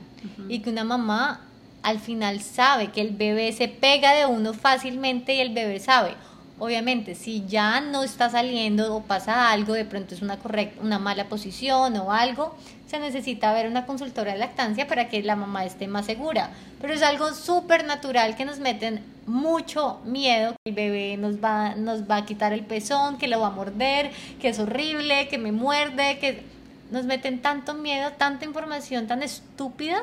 y 0.48 0.61
que 0.61 0.70
una 0.70 0.85
mamá 0.85 1.40
al 1.83 1.98
final 2.00 2.40
sabe 2.40 2.88
que 2.88 3.00
el 3.00 3.11
bebé 3.11 3.53
se 3.53 3.68
pega 3.68 4.14
de 4.14 4.27
uno 4.27 4.55
fácilmente 4.55 5.35
y 5.35 5.40
el 5.40 5.53
bebé 5.53 5.81
sabe 5.81 6.14
Obviamente, 6.58 7.16
si 7.16 7.44
ya 7.46 7.80
no 7.80 8.04
está 8.04 8.30
saliendo 8.30 8.94
o 8.94 9.02
pasa 9.02 9.50
algo, 9.50 9.72
de 9.72 9.84
pronto 9.84 10.14
es 10.14 10.22
una 10.22 10.38
correcta, 10.38 10.80
una 10.80 11.00
mala 11.00 11.28
posición 11.28 11.96
o 11.96 12.12
algo, 12.12 12.56
se 12.86 13.00
necesita 13.00 13.52
ver 13.52 13.66
una 13.66 13.86
consultora 13.86 14.32
de 14.32 14.38
lactancia 14.38 14.86
para 14.86 15.08
que 15.08 15.20
la 15.24 15.34
mamá 15.34 15.64
esté 15.64 15.88
más 15.88 16.06
segura. 16.06 16.50
Pero 16.80 16.94
es 16.94 17.02
algo 17.02 17.32
súper 17.34 17.84
natural 17.84 18.36
que 18.36 18.44
nos 18.44 18.60
meten 18.60 19.02
mucho 19.26 20.00
miedo, 20.04 20.54
que 20.64 20.70
el 20.70 20.76
bebé 20.76 21.16
nos 21.16 21.42
va, 21.42 21.74
nos 21.74 22.08
va 22.08 22.18
a 22.18 22.24
quitar 22.24 22.52
el 22.52 22.64
pezón, 22.64 23.18
que 23.18 23.26
lo 23.26 23.40
va 23.40 23.48
a 23.48 23.50
morder, 23.50 24.12
que 24.40 24.48
es 24.48 24.58
horrible, 24.60 25.26
que 25.26 25.38
me 25.38 25.50
muerde, 25.50 26.18
que 26.20 26.44
nos 26.92 27.04
meten 27.04 27.42
tanto 27.42 27.74
miedo, 27.74 28.12
tanta 28.12 28.44
información 28.44 29.08
tan 29.08 29.24
estúpida 29.24 29.98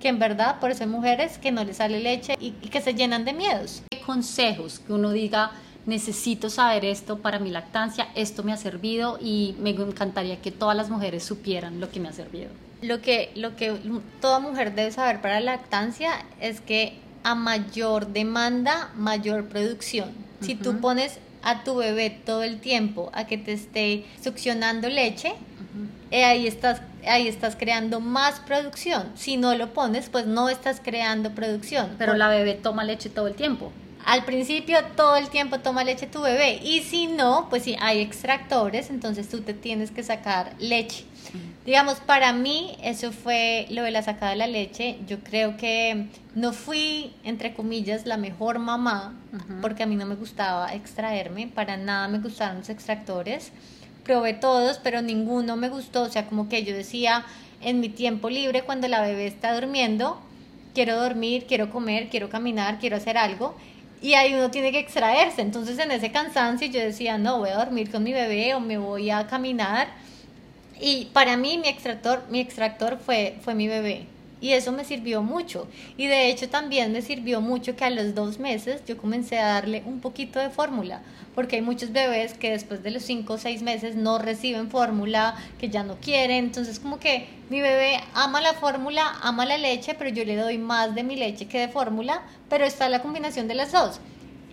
que 0.00 0.08
en 0.08 0.18
verdad 0.18 0.58
por 0.60 0.70
eso 0.70 0.84
hay 0.84 0.88
mujeres 0.88 1.36
que 1.36 1.52
no 1.52 1.62
les 1.62 1.76
sale 1.76 2.00
leche 2.00 2.34
y, 2.40 2.54
y 2.62 2.68
que 2.68 2.80
se 2.80 2.94
llenan 2.94 3.26
de 3.26 3.34
miedos. 3.34 3.82
¿Qué 3.90 4.00
consejos 4.00 4.78
que 4.78 4.94
uno 4.94 5.10
diga? 5.10 5.50
Necesito 5.90 6.48
saber 6.48 6.84
esto 6.86 7.18
para 7.18 7.38
mi 7.38 7.50
lactancia, 7.50 8.08
esto 8.14 8.42
me 8.42 8.52
ha 8.52 8.56
servido 8.56 9.18
y 9.20 9.56
me 9.58 9.70
encantaría 9.70 10.40
que 10.40 10.52
todas 10.52 10.76
las 10.76 10.88
mujeres 10.88 11.24
supieran 11.24 11.80
lo 11.80 11.90
que 11.90 12.00
me 12.00 12.08
ha 12.08 12.12
servido. 12.12 12.48
Lo 12.80 13.02
que, 13.02 13.30
lo 13.34 13.56
que 13.56 13.76
toda 14.22 14.38
mujer 14.38 14.74
debe 14.74 14.90
saber 14.92 15.20
para 15.20 15.40
la 15.40 15.56
lactancia 15.56 16.12
es 16.40 16.62
que 16.62 16.94
a 17.24 17.34
mayor 17.34 18.06
demanda, 18.06 18.90
mayor 18.96 19.48
producción. 19.48 20.08
Si 20.40 20.54
tú 20.54 20.80
pones 20.80 21.18
a 21.42 21.64
tu 21.64 21.76
bebé 21.76 22.08
todo 22.08 22.42
el 22.44 22.60
tiempo 22.60 23.10
a 23.12 23.26
que 23.26 23.36
te 23.36 23.52
esté 23.52 24.06
succionando 24.22 24.88
leche, 24.88 25.34
eh, 26.10 26.24
ahí, 26.24 26.46
estás, 26.46 26.80
ahí 27.06 27.28
estás 27.28 27.56
creando 27.56 28.00
más 28.00 28.40
producción. 28.40 29.12
Si 29.16 29.36
no 29.36 29.54
lo 29.54 29.74
pones, 29.74 30.08
pues 30.08 30.26
no 30.26 30.48
estás 30.48 30.80
creando 30.82 31.32
producción. 31.32 31.96
Pero 31.98 32.14
la 32.14 32.28
bebé 32.28 32.54
toma 32.54 32.84
leche 32.84 33.10
todo 33.10 33.26
el 33.26 33.34
tiempo 33.34 33.70
al 34.04 34.24
principio 34.24 34.78
todo 34.96 35.16
el 35.16 35.28
tiempo 35.28 35.60
toma 35.60 35.84
leche 35.84 36.06
tu 36.06 36.20
bebé 36.22 36.60
y 36.62 36.80
si 36.80 37.06
no, 37.06 37.48
pues 37.50 37.64
si 37.64 37.76
hay 37.80 38.00
extractores, 38.00 38.90
entonces 38.90 39.28
tú 39.28 39.40
te 39.40 39.54
tienes 39.54 39.90
que 39.90 40.02
sacar 40.02 40.54
leche. 40.58 41.04
Digamos, 41.64 42.00
para 42.00 42.32
mí 42.32 42.76
eso 42.82 43.12
fue 43.12 43.66
lo 43.70 43.82
de 43.82 43.90
la 43.90 44.02
sacada 44.02 44.32
de 44.32 44.38
la 44.38 44.46
leche. 44.46 44.98
Yo 45.06 45.20
creo 45.20 45.56
que 45.56 46.06
no 46.34 46.52
fui, 46.52 47.12
entre 47.22 47.54
comillas, 47.54 48.06
la 48.06 48.16
mejor 48.16 48.58
mamá, 48.58 49.14
porque 49.60 49.82
a 49.82 49.86
mí 49.86 49.94
no 49.96 50.06
me 50.06 50.16
gustaba 50.16 50.72
extraerme, 50.74 51.46
para 51.46 51.76
nada 51.76 52.08
me 52.08 52.18
gustaron 52.18 52.58
los 52.58 52.70
extractores. 52.70 53.52
Probé 54.04 54.32
todos, 54.32 54.78
pero 54.78 55.02
ninguno 55.02 55.56
me 55.56 55.68
gustó. 55.68 56.02
O 56.02 56.08
sea, 56.08 56.26
como 56.26 56.48
que 56.48 56.64
yo 56.64 56.74
decía, 56.74 57.24
en 57.60 57.80
mi 57.80 57.90
tiempo 57.90 58.30
libre, 58.30 58.62
cuando 58.62 58.88
la 58.88 59.02
bebé 59.02 59.26
está 59.26 59.54
durmiendo, 59.54 60.18
quiero 60.74 60.96
dormir, 60.96 61.44
quiero 61.46 61.70
comer, 61.70 62.08
quiero 62.08 62.30
caminar, 62.30 62.78
quiero 62.78 62.96
hacer 62.96 63.18
algo 63.18 63.54
y 64.02 64.14
ahí 64.14 64.34
uno 64.34 64.50
tiene 64.50 64.72
que 64.72 64.78
extraerse. 64.78 65.42
Entonces 65.42 65.78
en 65.78 65.90
ese 65.90 66.10
cansancio 66.10 66.68
yo 66.68 66.80
decía, 66.80 67.18
no, 67.18 67.38
voy 67.38 67.50
a 67.50 67.56
dormir 67.56 67.90
con 67.90 68.02
mi 68.02 68.12
bebé 68.12 68.54
o 68.54 68.60
me 68.60 68.78
voy 68.78 69.10
a 69.10 69.26
caminar. 69.26 69.88
Y 70.80 71.06
para 71.06 71.36
mí 71.36 71.58
mi 71.58 71.68
extractor, 71.68 72.24
mi 72.30 72.40
extractor 72.40 72.98
fue, 72.98 73.36
fue 73.42 73.54
mi 73.54 73.68
bebé. 73.68 74.06
Y 74.40 74.52
eso 74.52 74.72
me 74.72 74.84
sirvió 74.84 75.22
mucho. 75.22 75.68
Y 75.96 76.06
de 76.06 76.30
hecho 76.30 76.48
también 76.48 76.92
me 76.92 77.02
sirvió 77.02 77.40
mucho 77.40 77.76
que 77.76 77.84
a 77.84 77.90
los 77.90 78.14
dos 78.14 78.38
meses 78.38 78.82
yo 78.86 78.96
comencé 78.96 79.38
a 79.38 79.46
darle 79.46 79.82
un 79.86 80.00
poquito 80.00 80.38
de 80.38 80.50
fórmula. 80.50 81.02
Porque 81.34 81.56
hay 81.56 81.62
muchos 81.62 81.92
bebés 81.92 82.34
que 82.34 82.50
después 82.50 82.82
de 82.82 82.90
los 82.90 83.02
cinco 83.02 83.34
o 83.34 83.38
seis 83.38 83.62
meses 83.62 83.96
no 83.96 84.18
reciben 84.18 84.70
fórmula, 84.70 85.36
que 85.58 85.68
ya 85.68 85.82
no 85.82 85.96
quieren. 85.96 86.44
Entonces 86.46 86.80
como 86.80 86.98
que 86.98 87.28
mi 87.50 87.60
bebé 87.60 88.00
ama 88.14 88.40
la 88.40 88.54
fórmula, 88.54 89.18
ama 89.22 89.44
la 89.44 89.58
leche, 89.58 89.94
pero 89.94 90.10
yo 90.10 90.24
le 90.24 90.36
doy 90.36 90.58
más 90.58 90.94
de 90.94 91.02
mi 91.02 91.16
leche 91.16 91.46
que 91.46 91.60
de 91.60 91.68
fórmula. 91.68 92.22
Pero 92.48 92.64
está 92.64 92.88
la 92.88 93.02
combinación 93.02 93.46
de 93.46 93.54
las 93.54 93.72
dos. 93.72 94.00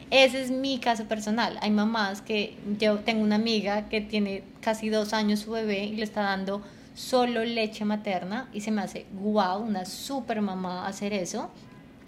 Ese 0.10 0.42
es 0.42 0.52
mi 0.52 0.80
caso 0.80 1.06
personal. 1.06 1.58
Hay 1.62 1.72
mamás 1.72 2.22
que 2.22 2.56
yo 2.80 3.00
tengo 3.00 3.24
una 3.24 3.36
amiga 3.36 3.90
que 3.90 4.00
tiene 4.00 4.44
casi 4.62 4.90
dos 4.90 5.12
años 5.14 5.42
su 5.42 5.52
bebé 5.52 5.84
y 5.84 5.96
le 5.96 6.04
está 6.04 6.22
dando 6.22 6.62
solo 6.98 7.46
leche 7.46 7.86
materna 7.86 8.50
y 8.54 8.62
se 8.62 8.72
me 8.72 8.82
hace 8.82 9.06
guau, 9.14 9.62
una 9.62 9.86
super 9.86 10.42
mamá 10.42 10.88
hacer 10.88 11.14
eso. 11.14 11.52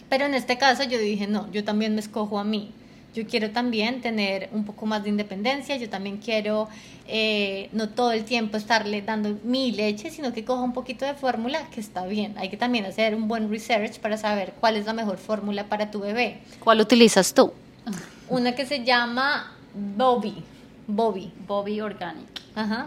Pero 0.10 0.26
en 0.26 0.34
este 0.34 0.58
caso 0.58 0.84
yo 0.84 0.98
dije, 0.98 1.28
no, 1.28 1.50
yo 1.52 1.64
también 1.64 1.94
me 1.94 2.02
escojo 2.02 2.40
a 2.40 2.44
mí. 2.44 2.72
Yo 3.14 3.28
quiero 3.28 3.52
también 3.52 4.02
tener 4.02 4.50
un 4.52 4.66
poco 4.66 4.88
más 4.88 5.04
de 5.04 5.10
independencia, 5.10 5.76
yo 5.78 5.90
también 5.90 6.18
quiero 6.18 6.70
eh, 7.08 7.70
no 7.72 7.90
todo 7.90 8.12
el 8.12 8.24
tiempo 8.24 8.58
estarle 8.58 9.04
dando 9.04 9.38
mi 9.44 9.72
leche, 9.72 10.10
sino 10.10 10.34
que 10.34 10.44
coja 10.44 10.62
un 10.62 10.74
poquito 10.74 11.06
de 11.06 11.14
fórmula, 11.14 11.70
que 11.70 11.80
está 11.80 12.06
bien. 12.08 12.36
Hay 12.38 12.50
que 12.50 12.58
también 12.58 12.86
hacer 12.86 13.14
un 13.14 13.28
buen 13.28 13.50
research 13.50 14.00
para 14.00 14.18
saber 14.18 14.54
cuál 14.60 14.76
es 14.76 14.88
la 14.88 14.94
mejor 14.94 15.18
fórmula 15.18 15.66
para 15.66 15.92
tu 15.92 16.00
bebé. 16.00 16.40
¿Cuál 16.60 16.82
utilizas 16.82 17.34
tú? 17.36 17.54
Una 18.28 18.54
que 18.54 18.66
se 18.66 18.84
llama 18.84 19.56
Bobby. 19.74 20.44
Bobby. 20.88 21.32
Bobby 21.48 21.82
Organic. 21.82 22.40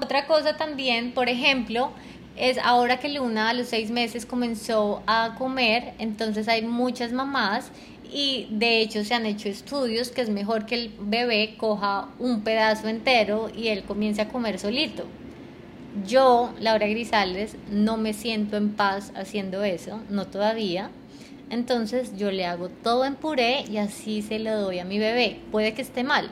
Otra 0.02 0.26
cosa 0.26 0.56
también, 0.56 1.12
por 1.12 1.28
ejemplo, 1.28 1.92
es 2.37 2.58
ahora 2.58 2.98
que 2.98 3.08
Luna 3.08 3.50
a 3.50 3.52
los 3.52 3.68
seis 3.68 3.90
meses 3.90 4.26
comenzó 4.26 5.02
a 5.06 5.35
comer, 5.38 5.94
entonces 5.98 6.48
hay 6.48 6.62
muchas 6.62 7.12
mamás 7.12 7.70
y 8.12 8.48
de 8.50 8.80
hecho 8.80 9.04
se 9.04 9.14
han 9.14 9.26
hecho 9.26 9.48
estudios 9.48 10.11
que 10.11 10.20
es 10.20 10.28
mejor 10.28 10.66
que 10.66 10.74
el 10.74 10.94
bebé 11.00 11.54
coja 11.56 12.08
un 12.18 12.42
pedazo 12.42 12.88
entero 12.88 13.50
y 13.54 13.68
él 13.68 13.85
comience 13.85 14.20
a 14.20 14.28
comer 14.28 14.58
solito. 14.58 15.04
Yo, 16.06 16.54
Laura 16.58 16.87
Grisales, 16.87 17.56
no 17.70 17.98
me 17.98 18.14
siento 18.14 18.56
en 18.56 18.70
paz 18.72 19.12
haciendo 19.14 19.62
eso, 19.62 20.00
no 20.08 20.26
todavía. 20.26 20.90
Entonces 21.50 22.16
yo 22.16 22.30
le 22.30 22.46
hago 22.46 22.70
todo 22.70 23.04
en 23.04 23.14
puré 23.14 23.66
y 23.70 23.76
así 23.76 24.22
se 24.22 24.38
lo 24.38 24.58
doy 24.58 24.78
a 24.78 24.87
mi 24.87 24.98
bebé. 24.98 25.40
Puede 25.50 25.74
que 25.74 25.82
esté 25.82 26.02
mal, 26.02 26.30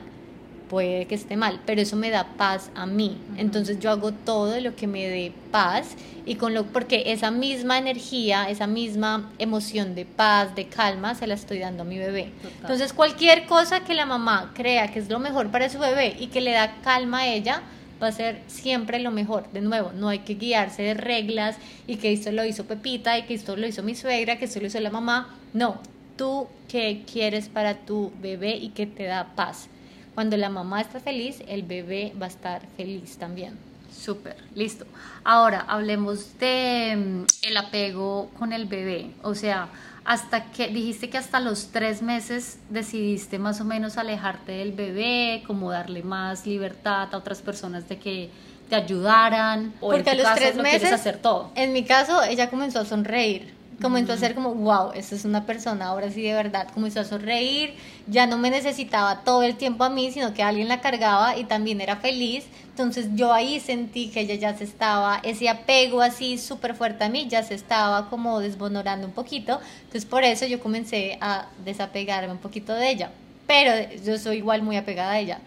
puede 0.71 1.05
que 1.05 1.15
esté 1.15 1.35
mal, 1.35 1.59
pero 1.65 1.81
eso 1.81 1.97
me 1.97 2.09
da 2.09 2.23
paz 2.37 2.71
a 2.75 2.85
mí. 2.85 3.17
Entonces 3.35 3.77
yo 3.81 3.91
hago 3.91 4.13
todo 4.13 4.57
lo 4.61 4.73
que 4.73 4.87
me 4.87 5.05
dé 5.05 5.33
paz 5.51 5.97
y 6.25 6.35
con 6.35 6.53
lo 6.53 6.63
porque 6.63 7.11
esa 7.11 7.29
misma 7.29 7.77
energía, 7.77 8.49
esa 8.49 8.67
misma 8.67 9.29
emoción 9.37 9.95
de 9.95 10.05
paz, 10.05 10.55
de 10.55 10.67
calma 10.67 11.13
se 11.13 11.27
la 11.27 11.33
estoy 11.33 11.59
dando 11.59 11.83
a 11.83 11.85
mi 11.85 11.97
bebé. 11.97 12.31
Entonces 12.61 12.93
cualquier 12.93 13.47
cosa 13.47 13.81
que 13.81 13.93
la 13.93 14.05
mamá 14.05 14.53
crea 14.55 14.87
que 14.93 14.99
es 14.99 15.09
lo 15.09 15.19
mejor 15.19 15.51
para 15.51 15.67
su 15.67 15.77
bebé 15.77 16.15
y 16.17 16.27
que 16.27 16.39
le 16.39 16.51
da 16.51 16.77
calma 16.81 17.19
a 17.19 17.27
ella, 17.27 17.63
va 18.01 18.07
a 18.07 18.13
ser 18.13 18.39
siempre 18.47 18.99
lo 18.99 19.11
mejor. 19.11 19.51
De 19.51 19.59
nuevo, 19.59 19.91
no 19.93 20.07
hay 20.07 20.19
que 20.19 20.35
guiarse 20.35 20.83
de 20.83 20.93
reglas 20.93 21.57
y 21.85 21.97
que 21.97 22.13
esto 22.13 22.31
lo 22.31 22.45
hizo 22.45 22.63
Pepita 22.63 23.17
y 23.17 23.23
que 23.23 23.33
esto 23.33 23.57
lo 23.57 23.67
hizo 23.67 23.83
mi 23.83 23.93
suegra, 23.93 24.37
que 24.37 24.45
esto 24.45 24.61
lo 24.61 24.67
hizo 24.67 24.79
la 24.79 24.89
mamá. 24.89 25.35
No, 25.51 25.81
tú 26.15 26.47
qué 26.69 27.03
quieres 27.11 27.49
para 27.49 27.75
tu 27.75 28.13
bebé 28.21 28.55
y 28.55 28.69
que 28.69 28.85
te 28.85 29.03
da 29.03 29.33
paz. 29.35 29.67
Cuando 30.15 30.37
la 30.37 30.49
mamá 30.49 30.81
está 30.81 30.99
feliz, 30.99 31.41
el 31.47 31.63
bebé 31.63 32.13
va 32.21 32.25
a 32.25 32.29
estar 32.29 32.61
feliz 32.77 33.17
también. 33.17 33.57
Súper, 33.91 34.37
listo. 34.55 34.85
Ahora 35.23 35.65
hablemos 35.67 36.37
de 36.39 36.95
mm, 36.97 37.47
el 37.47 37.57
apego 37.57 38.29
con 38.39 38.53
el 38.53 38.65
bebé. 38.65 39.11
O 39.21 39.35
sea, 39.35 39.69
hasta 40.05 40.51
que 40.51 40.69
dijiste 40.69 41.09
que 41.09 41.17
hasta 41.17 41.39
los 41.39 41.67
tres 41.67 42.01
meses 42.01 42.57
decidiste 42.69 43.37
más 43.37 43.61
o 43.61 43.65
menos 43.65 43.97
alejarte 43.97 44.53
del 44.53 44.71
bebé, 44.71 45.43
como 45.45 45.71
darle 45.71 46.03
más 46.03 46.47
libertad 46.47 47.09
a 47.13 47.17
otras 47.17 47.41
personas 47.41 47.87
de 47.87 47.99
que 47.99 48.29
te 48.69 48.75
ayudaran. 48.75 49.73
O 49.81 49.91
Porque 49.91 50.09
a 50.09 50.15
los 50.15 50.33
tres 50.35 50.55
meses 50.55 50.91
hacer 50.91 51.17
todo. 51.17 51.51
En 51.55 51.73
mi 51.73 51.83
caso, 51.83 52.23
ella 52.23 52.49
comenzó 52.49 52.79
a 52.79 52.85
sonreír 52.85 53.60
comenzó 53.81 54.13
a 54.13 54.17
ser 54.17 54.35
como, 54.35 54.53
wow, 54.53 54.91
esta 54.93 55.15
es 55.15 55.25
una 55.25 55.45
persona, 55.45 55.87
ahora 55.87 56.09
sí 56.11 56.21
de 56.21 56.33
verdad, 56.33 56.69
comenzó 56.73 57.01
a 57.01 57.03
sonreír, 57.03 57.73
ya 58.07 58.27
no 58.27 58.37
me 58.37 58.49
necesitaba 58.49 59.23
todo 59.23 59.43
el 59.43 59.55
tiempo 59.55 59.83
a 59.83 59.89
mí, 59.89 60.11
sino 60.11 60.33
que 60.33 60.43
alguien 60.43 60.67
la 60.67 60.81
cargaba 60.81 61.37
y 61.37 61.45
también 61.45 61.81
era 61.81 61.97
feliz. 61.97 62.45
Entonces 62.69 63.09
yo 63.15 63.33
ahí 63.33 63.59
sentí 63.59 64.09
que 64.09 64.21
ella 64.21 64.35
ya 64.35 64.57
se 64.57 64.63
estaba, 64.63 65.19
ese 65.23 65.49
apego 65.49 66.01
así 66.01 66.37
súper 66.37 66.75
fuerte 66.75 67.03
a 67.03 67.09
mí, 67.09 67.27
ya 67.27 67.43
se 67.43 67.53
estaba 67.53 68.09
como 68.09 68.39
desbonorando 68.39 69.07
un 69.07 69.13
poquito. 69.13 69.59
Entonces 69.79 70.05
por 70.05 70.23
eso 70.23 70.45
yo 70.45 70.59
comencé 70.59 71.17
a 71.19 71.47
desapegarme 71.65 72.31
un 72.31 72.39
poquito 72.39 72.73
de 72.73 72.89
ella. 72.89 73.11
Pero 73.47 73.73
yo 74.03 74.17
soy 74.17 74.37
igual 74.37 74.61
muy 74.61 74.77
apegada 74.77 75.11
a 75.11 75.19
ella. 75.19 75.39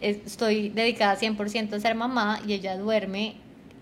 Estoy 0.00 0.70
dedicada 0.70 1.18
100% 1.18 1.74
a 1.74 1.80
ser 1.80 1.94
mamá 1.94 2.40
y 2.46 2.54
ella 2.54 2.76
duerme 2.76 3.36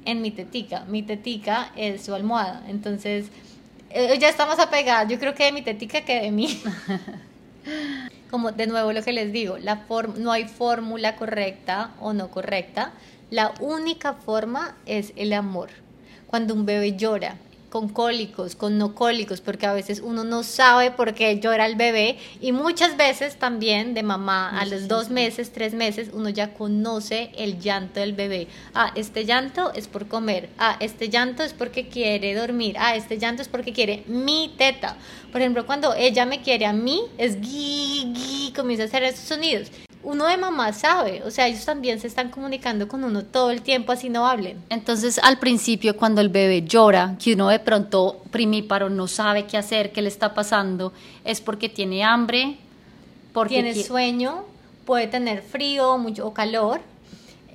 en 0.05 0.23
mi 0.23 0.31
tetica. 0.31 0.85
Mi 0.89 1.03
tetica 1.03 1.71
es 1.77 2.05
su 2.05 2.15
almohada. 2.15 2.65
Entonces 2.69 3.27
ya 3.91 4.29
está 4.29 4.47
más 4.47 4.59
apegada, 4.59 5.07
yo 5.09 5.19
creo 5.19 5.35
que 5.35 5.45
de 5.45 5.53
mi 5.53 5.63
tetica 5.63 6.03
que 6.03 6.21
de 6.21 6.31
mí. 6.31 6.63
Como 8.31 8.53
de 8.53 8.67
nuevo 8.67 8.93
lo 8.93 9.03
que 9.03 9.13
les 9.13 9.33
digo, 9.33 9.57
la 9.59 9.87
no 10.17 10.33
hay 10.33 10.47
fórmula 10.47 11.17
correcta 11.17 11.93
o 12.01 12.13
no 12.13 12.31
correcta. 12.31 12.93
La 13.31 13.55
única 13.61 14.15
forma 14.15 14.77
es 14.85 15.13
el 15.17 15.33
amor. 15.33 15.71
Cuando 16.27 16.55
un 16.55 16.67
bebé 16.67 16.97
llora, 16.97 17.37
con 17.71 17.89
cólicos, 17.89 18.57
con 18.57 18.79
no 18.79 18.95
cólicos, 18.95 19.41
porque 19.41 19.67
a 19.67 19.73
veces 19.73 20.01
uno 20.01 20.25
no 20.25 20.43
sabe 20.43 20.91
por 20.91 21.15
qué 21.15 21.39
llora 21.41 21.67
el 21.67 21.77
bebé 21.77 22.19
y 22.41 22.53
muchas 22.53 22.97
veces 22.97 23.37
también 23.37 23.95
de 23.95 24.03
mamá 24.03 24.59
a 24.59 24.65
los 24.67 24.89
dos 24.89 25.11
meses, 25.11 25.53
tres 25.53 25.75
meses, 25.75 26.11
uno 26.13 26.29
ya 26.29 26.55
conoce 26.55 27.31
el 27.37 27.59
llanto 27.59 28.01
del 28.01 28.13
bebé. 28.13 28.49
Ah, 28.75 28.93
este 28.95 29.25
llanto 29.25 29.73
es 29.73 29.89
por 29.89 30.09
comer, 30.09 30.49
ah, 30.59 30.77
este 30.81 31.09
llanto 31.09 31.43
es 31.43 31.53
porque 31.53 31.89
quiere 31.89 32.35
dormir, 32.35 32.77
ah, 32.79 32.97
este 32.97 33.19
llanto 33.19 33.43
es 33.43 33.49
porque 33.49 33.73
quiere 33.73 34.05
mi 34.07 34.55
teta. 34.57 34.97
Por 35.33 35.41
ejemplo, 35.41 35.67
cuando 35.67 35.95
ella 35.95 36.25
me 36.25 36.43
quiere 36.43 36.67
a 36.67 36.73
mí, 36.73 37.03
es 37.19 37.41
gui, 37.41 38.13
gui, 38.15 38.53
comienza 38.55 38.85
a 38.85 38.87
hacer 38.87 39.03
esos 39.03 39.27
sonidos 39.27 39.71
uno 40.07 40.29
de 40.29 40.37
mamá 40.37 40.73
sabe, 40.73 41.25
o 41.25 41.33
sea, 41.33 41.49
ellos 41.49 41.65
también 41.65 41.99
se 41.99 42.07
están 42.07 42.31
comunicando 42.31 42.87
con 42.87 43.03
uno 43.03 43.25
todo 43.25 43.51
el 43.51 43.61
tiempo, 43.63 43.91
así 43.91 44.09
no 44.09 44.29
hablen. 44.29 44.63
Entonces, 44.71 45.19
al 45.19 45.41
principio, 45.41 45.97
cuando 45.97 46.21
el 46.21 46.29
bebé 46.29 46.63
llora, 46.63 47.17
que 47.21 47.35
uno 47.35 47.49
de 47.49 47.59
pronto 47.59 48.23
primíparo 48.31 48.89
no 48.89 49.09
sabe 49.09 49.47
qué 49.47 49.57
hacer, 49.57 49.91
qué 49.91 50.03
le 50.03 50.09
está 50.09 50.33
pasando, 50.33 50.93
es 51.25 51.41
porque 51.41 51.69
tiene 51.69 52.05
hambre, 52.05 52.57
porque 53.33 53.55
tiene 53.55 53.75
sueño, 53.83 54.45
puede 54.85 55.09
tener 55.09 55.43
frío 55.43 55.99
mucho, 55.99 56.25
o 56.25 56.33
calor, 56.33 56.81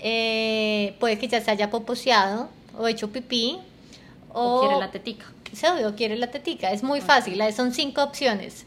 eh, 0.02 0.98
puede 1.00 1.18
que 1.18 1.30
ya 1.30 1.40
se 1.40 1.52
haya 1.52 1.70
poposeado 1.70 2.50
o 2.78 2.86
hecho 2.86 3.10
pipí. 3.12 3.60
O, 4.34 4.60
quiere 4.60 4.78
la 4.78 4.92
tetica. 4.92 5.26
Sí, 5.54 5.66
o 5.86 5.96
quiere 5.96 6.18
la 6.18 6.30
tetica, 6.30 6.74
es 6.74 6.84
muy 6.84 7.00
fácil, 7.00 7.42
son 7.56 7.74
cinco 7.74 8.04
opciones. 8.04 8.66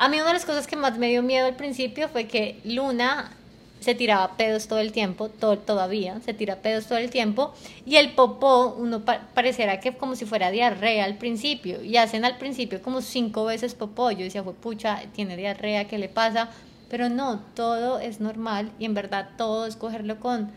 A 0.00 0.08
mí 0.08 0.16
una 0.18 0.28
de 0.28 0.34
las 0.34 0.44
cosas 0.44 0.68
que 0.68 0.76
más 0.76 0.96
me 0.96 1.08
dio 1.08 1.24
miedo 1.24 1.46
al 1.46 1.56
principio 1.56 2.08
fue 2.08 2.28
que 2.28 2.60
Luna 2.62 3.32
se 3.80 3.96
tiraba 3.96 4.36
pedos 4.36 4.68
todo 4.68 4.78
el 4.78 4.92
tiempo, 4.92 5.28
todo, 5.28 5.58
todavía 5.58 6.20
se 6.24 6.34
tira 6.34 6.62
pedos 6.62 6.86
todo 6.86 6.98
el 6.98 7.10
tiempo, 7.10 7.52
y 7.84 7.96
el 7.96 8.12
popó, 8.12 8.76
uno 8.78 9.04
pareciera 9.04 9.80
que 9.80 9.96
como 9.96 10.14
si 10.14 10.24
fuera 10.24 10.52
diarrea 10.52 11.04
al 11.04 11.18
principio, 11.18 11.82
y 11.82 11.96
hacen 11.96 12.24
al 12.24 12.38
principio 12.38 12.80
como 12.80 13.00
cinco 13.00 13.44
veces 13.44 13.74
popó, 13.74 14.12
yo 14.12 14.20
decía, 14.20 14.44
fue 14.44 14.54
pucha, 14.54 15.02
tiene 15.14 15.36
diarrea, 15.36 15.88
¿qué 15.88 15.98
le 15.98 16.08
pasa? 16.08 16.48
Pero 16.88 17.08
no, 17.08 17.40
todo 17.56 17.98
es 17.98 18.20
normal, 18.20 18.70
y 18.78 18.84
en 18.84 18.94
verdad 18.94 19.30
todo 19.36 19.66
es 19.66 19.74
cogerlo 19.74 20.20
con 20.20 20.52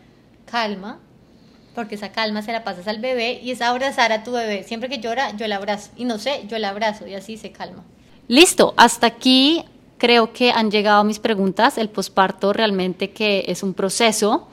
calma, 0.48 1.00
porque 1.74 1.96
esa 1.96 2.12
calma 2.12 2.42
se 2.42 2.52
la 2.52 2.62
pasas 2.62 2.86
al 2.86 3.00
bebé, 3.00 3.40
y 3.42 3.50
es 3.50 3.60
abrazar 3.60 4.12
a 4.12 4.22
tu 4.22 4.30
bebé, 4.30 4.62
siempre 4.62 4.88
que 4.88 4.98
llora, 4.98 5.36
yo 5.36 5.48
la 5.48 5.56
abrazo, 5.56 5.90
y 5.96 6.04
no 6.04 6.20
sé, 6.20 6.44
yo 6.46 6.58
la 6.58 6.68
abrazo, 6.68 7.08
y 7.08 7.14
así 7.14 7.36
se 7.36 7.50
calma. 7.50 7.84
Listo, 8.32 8.72
hasta 8.78 9.08
aquí 9.08 9.62
creo 9.98 10.32
que 10.32 10.52
han 10.52 10.70
llegado 10.70 11.04
mis 11.04 11.18
preguntas. 11.18 11.76
El 11.76 11.90
posparto 11.90 12.54
realmente 12.54 13.10
que 13.10 13.44
es 13.48 13.62
un 13.62 13.74
proceso. 13.74 14.48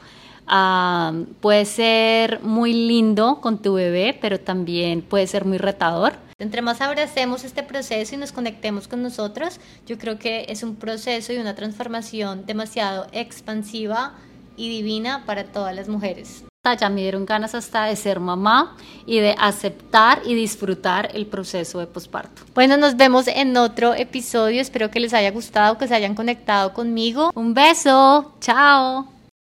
Ah, 0.48 1.13
puede 1.39 1.63
ser 1.63 2.42
muy 2.42 2.74
lindo 2.74 3.39
con 3.39 3.62
tu 3.62 3.76
bebé, 3.76 4.18
pero 4.20 4.38
también 4.38 5.02
puede 5.02 5.28
ser 5.28 5.46
muy 5.46 5.60
retador. 5.60 6.18
Entre 6.39 6.62
más 6.62 6.82
abracemos 6.82 7.46
este 7.46 7.63
proceso 7.63 8.15
y 8.15 8.18
nos 8.18 8.34
conectemos 8.34 8.89
con 8.89 9.02
nosotros, 9.02 9.62
yo 9.88 9.98
creo 9.98 10.20
que 10.20 10.48
es 10.50 10.62
un 10.62 10.76
proceso 10.76 11.32
y 11.32 11.38
una 11.38 11.56
transformación 11.56 12.46
demasiado 12.46 13.08
expansiva 13.13 14.15
y 14.58 14.68
divina 14.68 15.24
para 15.26 15.46
todas 15.46 15.74
las 15.74 15.88
mujeres 15.88 16.44
ya 16.78 16.89
me 16.89 17.02
dieron 17.02 17.26
ganas 17.26 17.56
hasta 17.56 17.86
de 17.86 17.95
ser 17.95 18.19
mamá 18.19 18.76
y 19.06 19.19
de 19.19 19.34
aceptar 19.39 20.22
y 20.26 20.36
disfrutar 20.36 21.10
el 21.13 21.26
proceso 21.26 21.80
de 21.80 21.88
posparto. 21.88 22.41
Bueno, 22.54 22.76
nos 22.76 22.98
vemos 22.98 23.28
en 23.28 23.56
otro 23.56 23.93
episodio. 23.93 24.62
Espero 24.62 24.91
que 24.91 25.00
les 25.00 25.13
haya 25.13 25.32
gustado, 25.32 25.78
que 25.78 25.88
se 25.88 25.95
hayan 25.95 26.15
conectado 26.15 26.74
conmigo. 26.74 27.32
Un 27.34 27.54
beso. 27.54 28.34
Chao. 28.41 29.19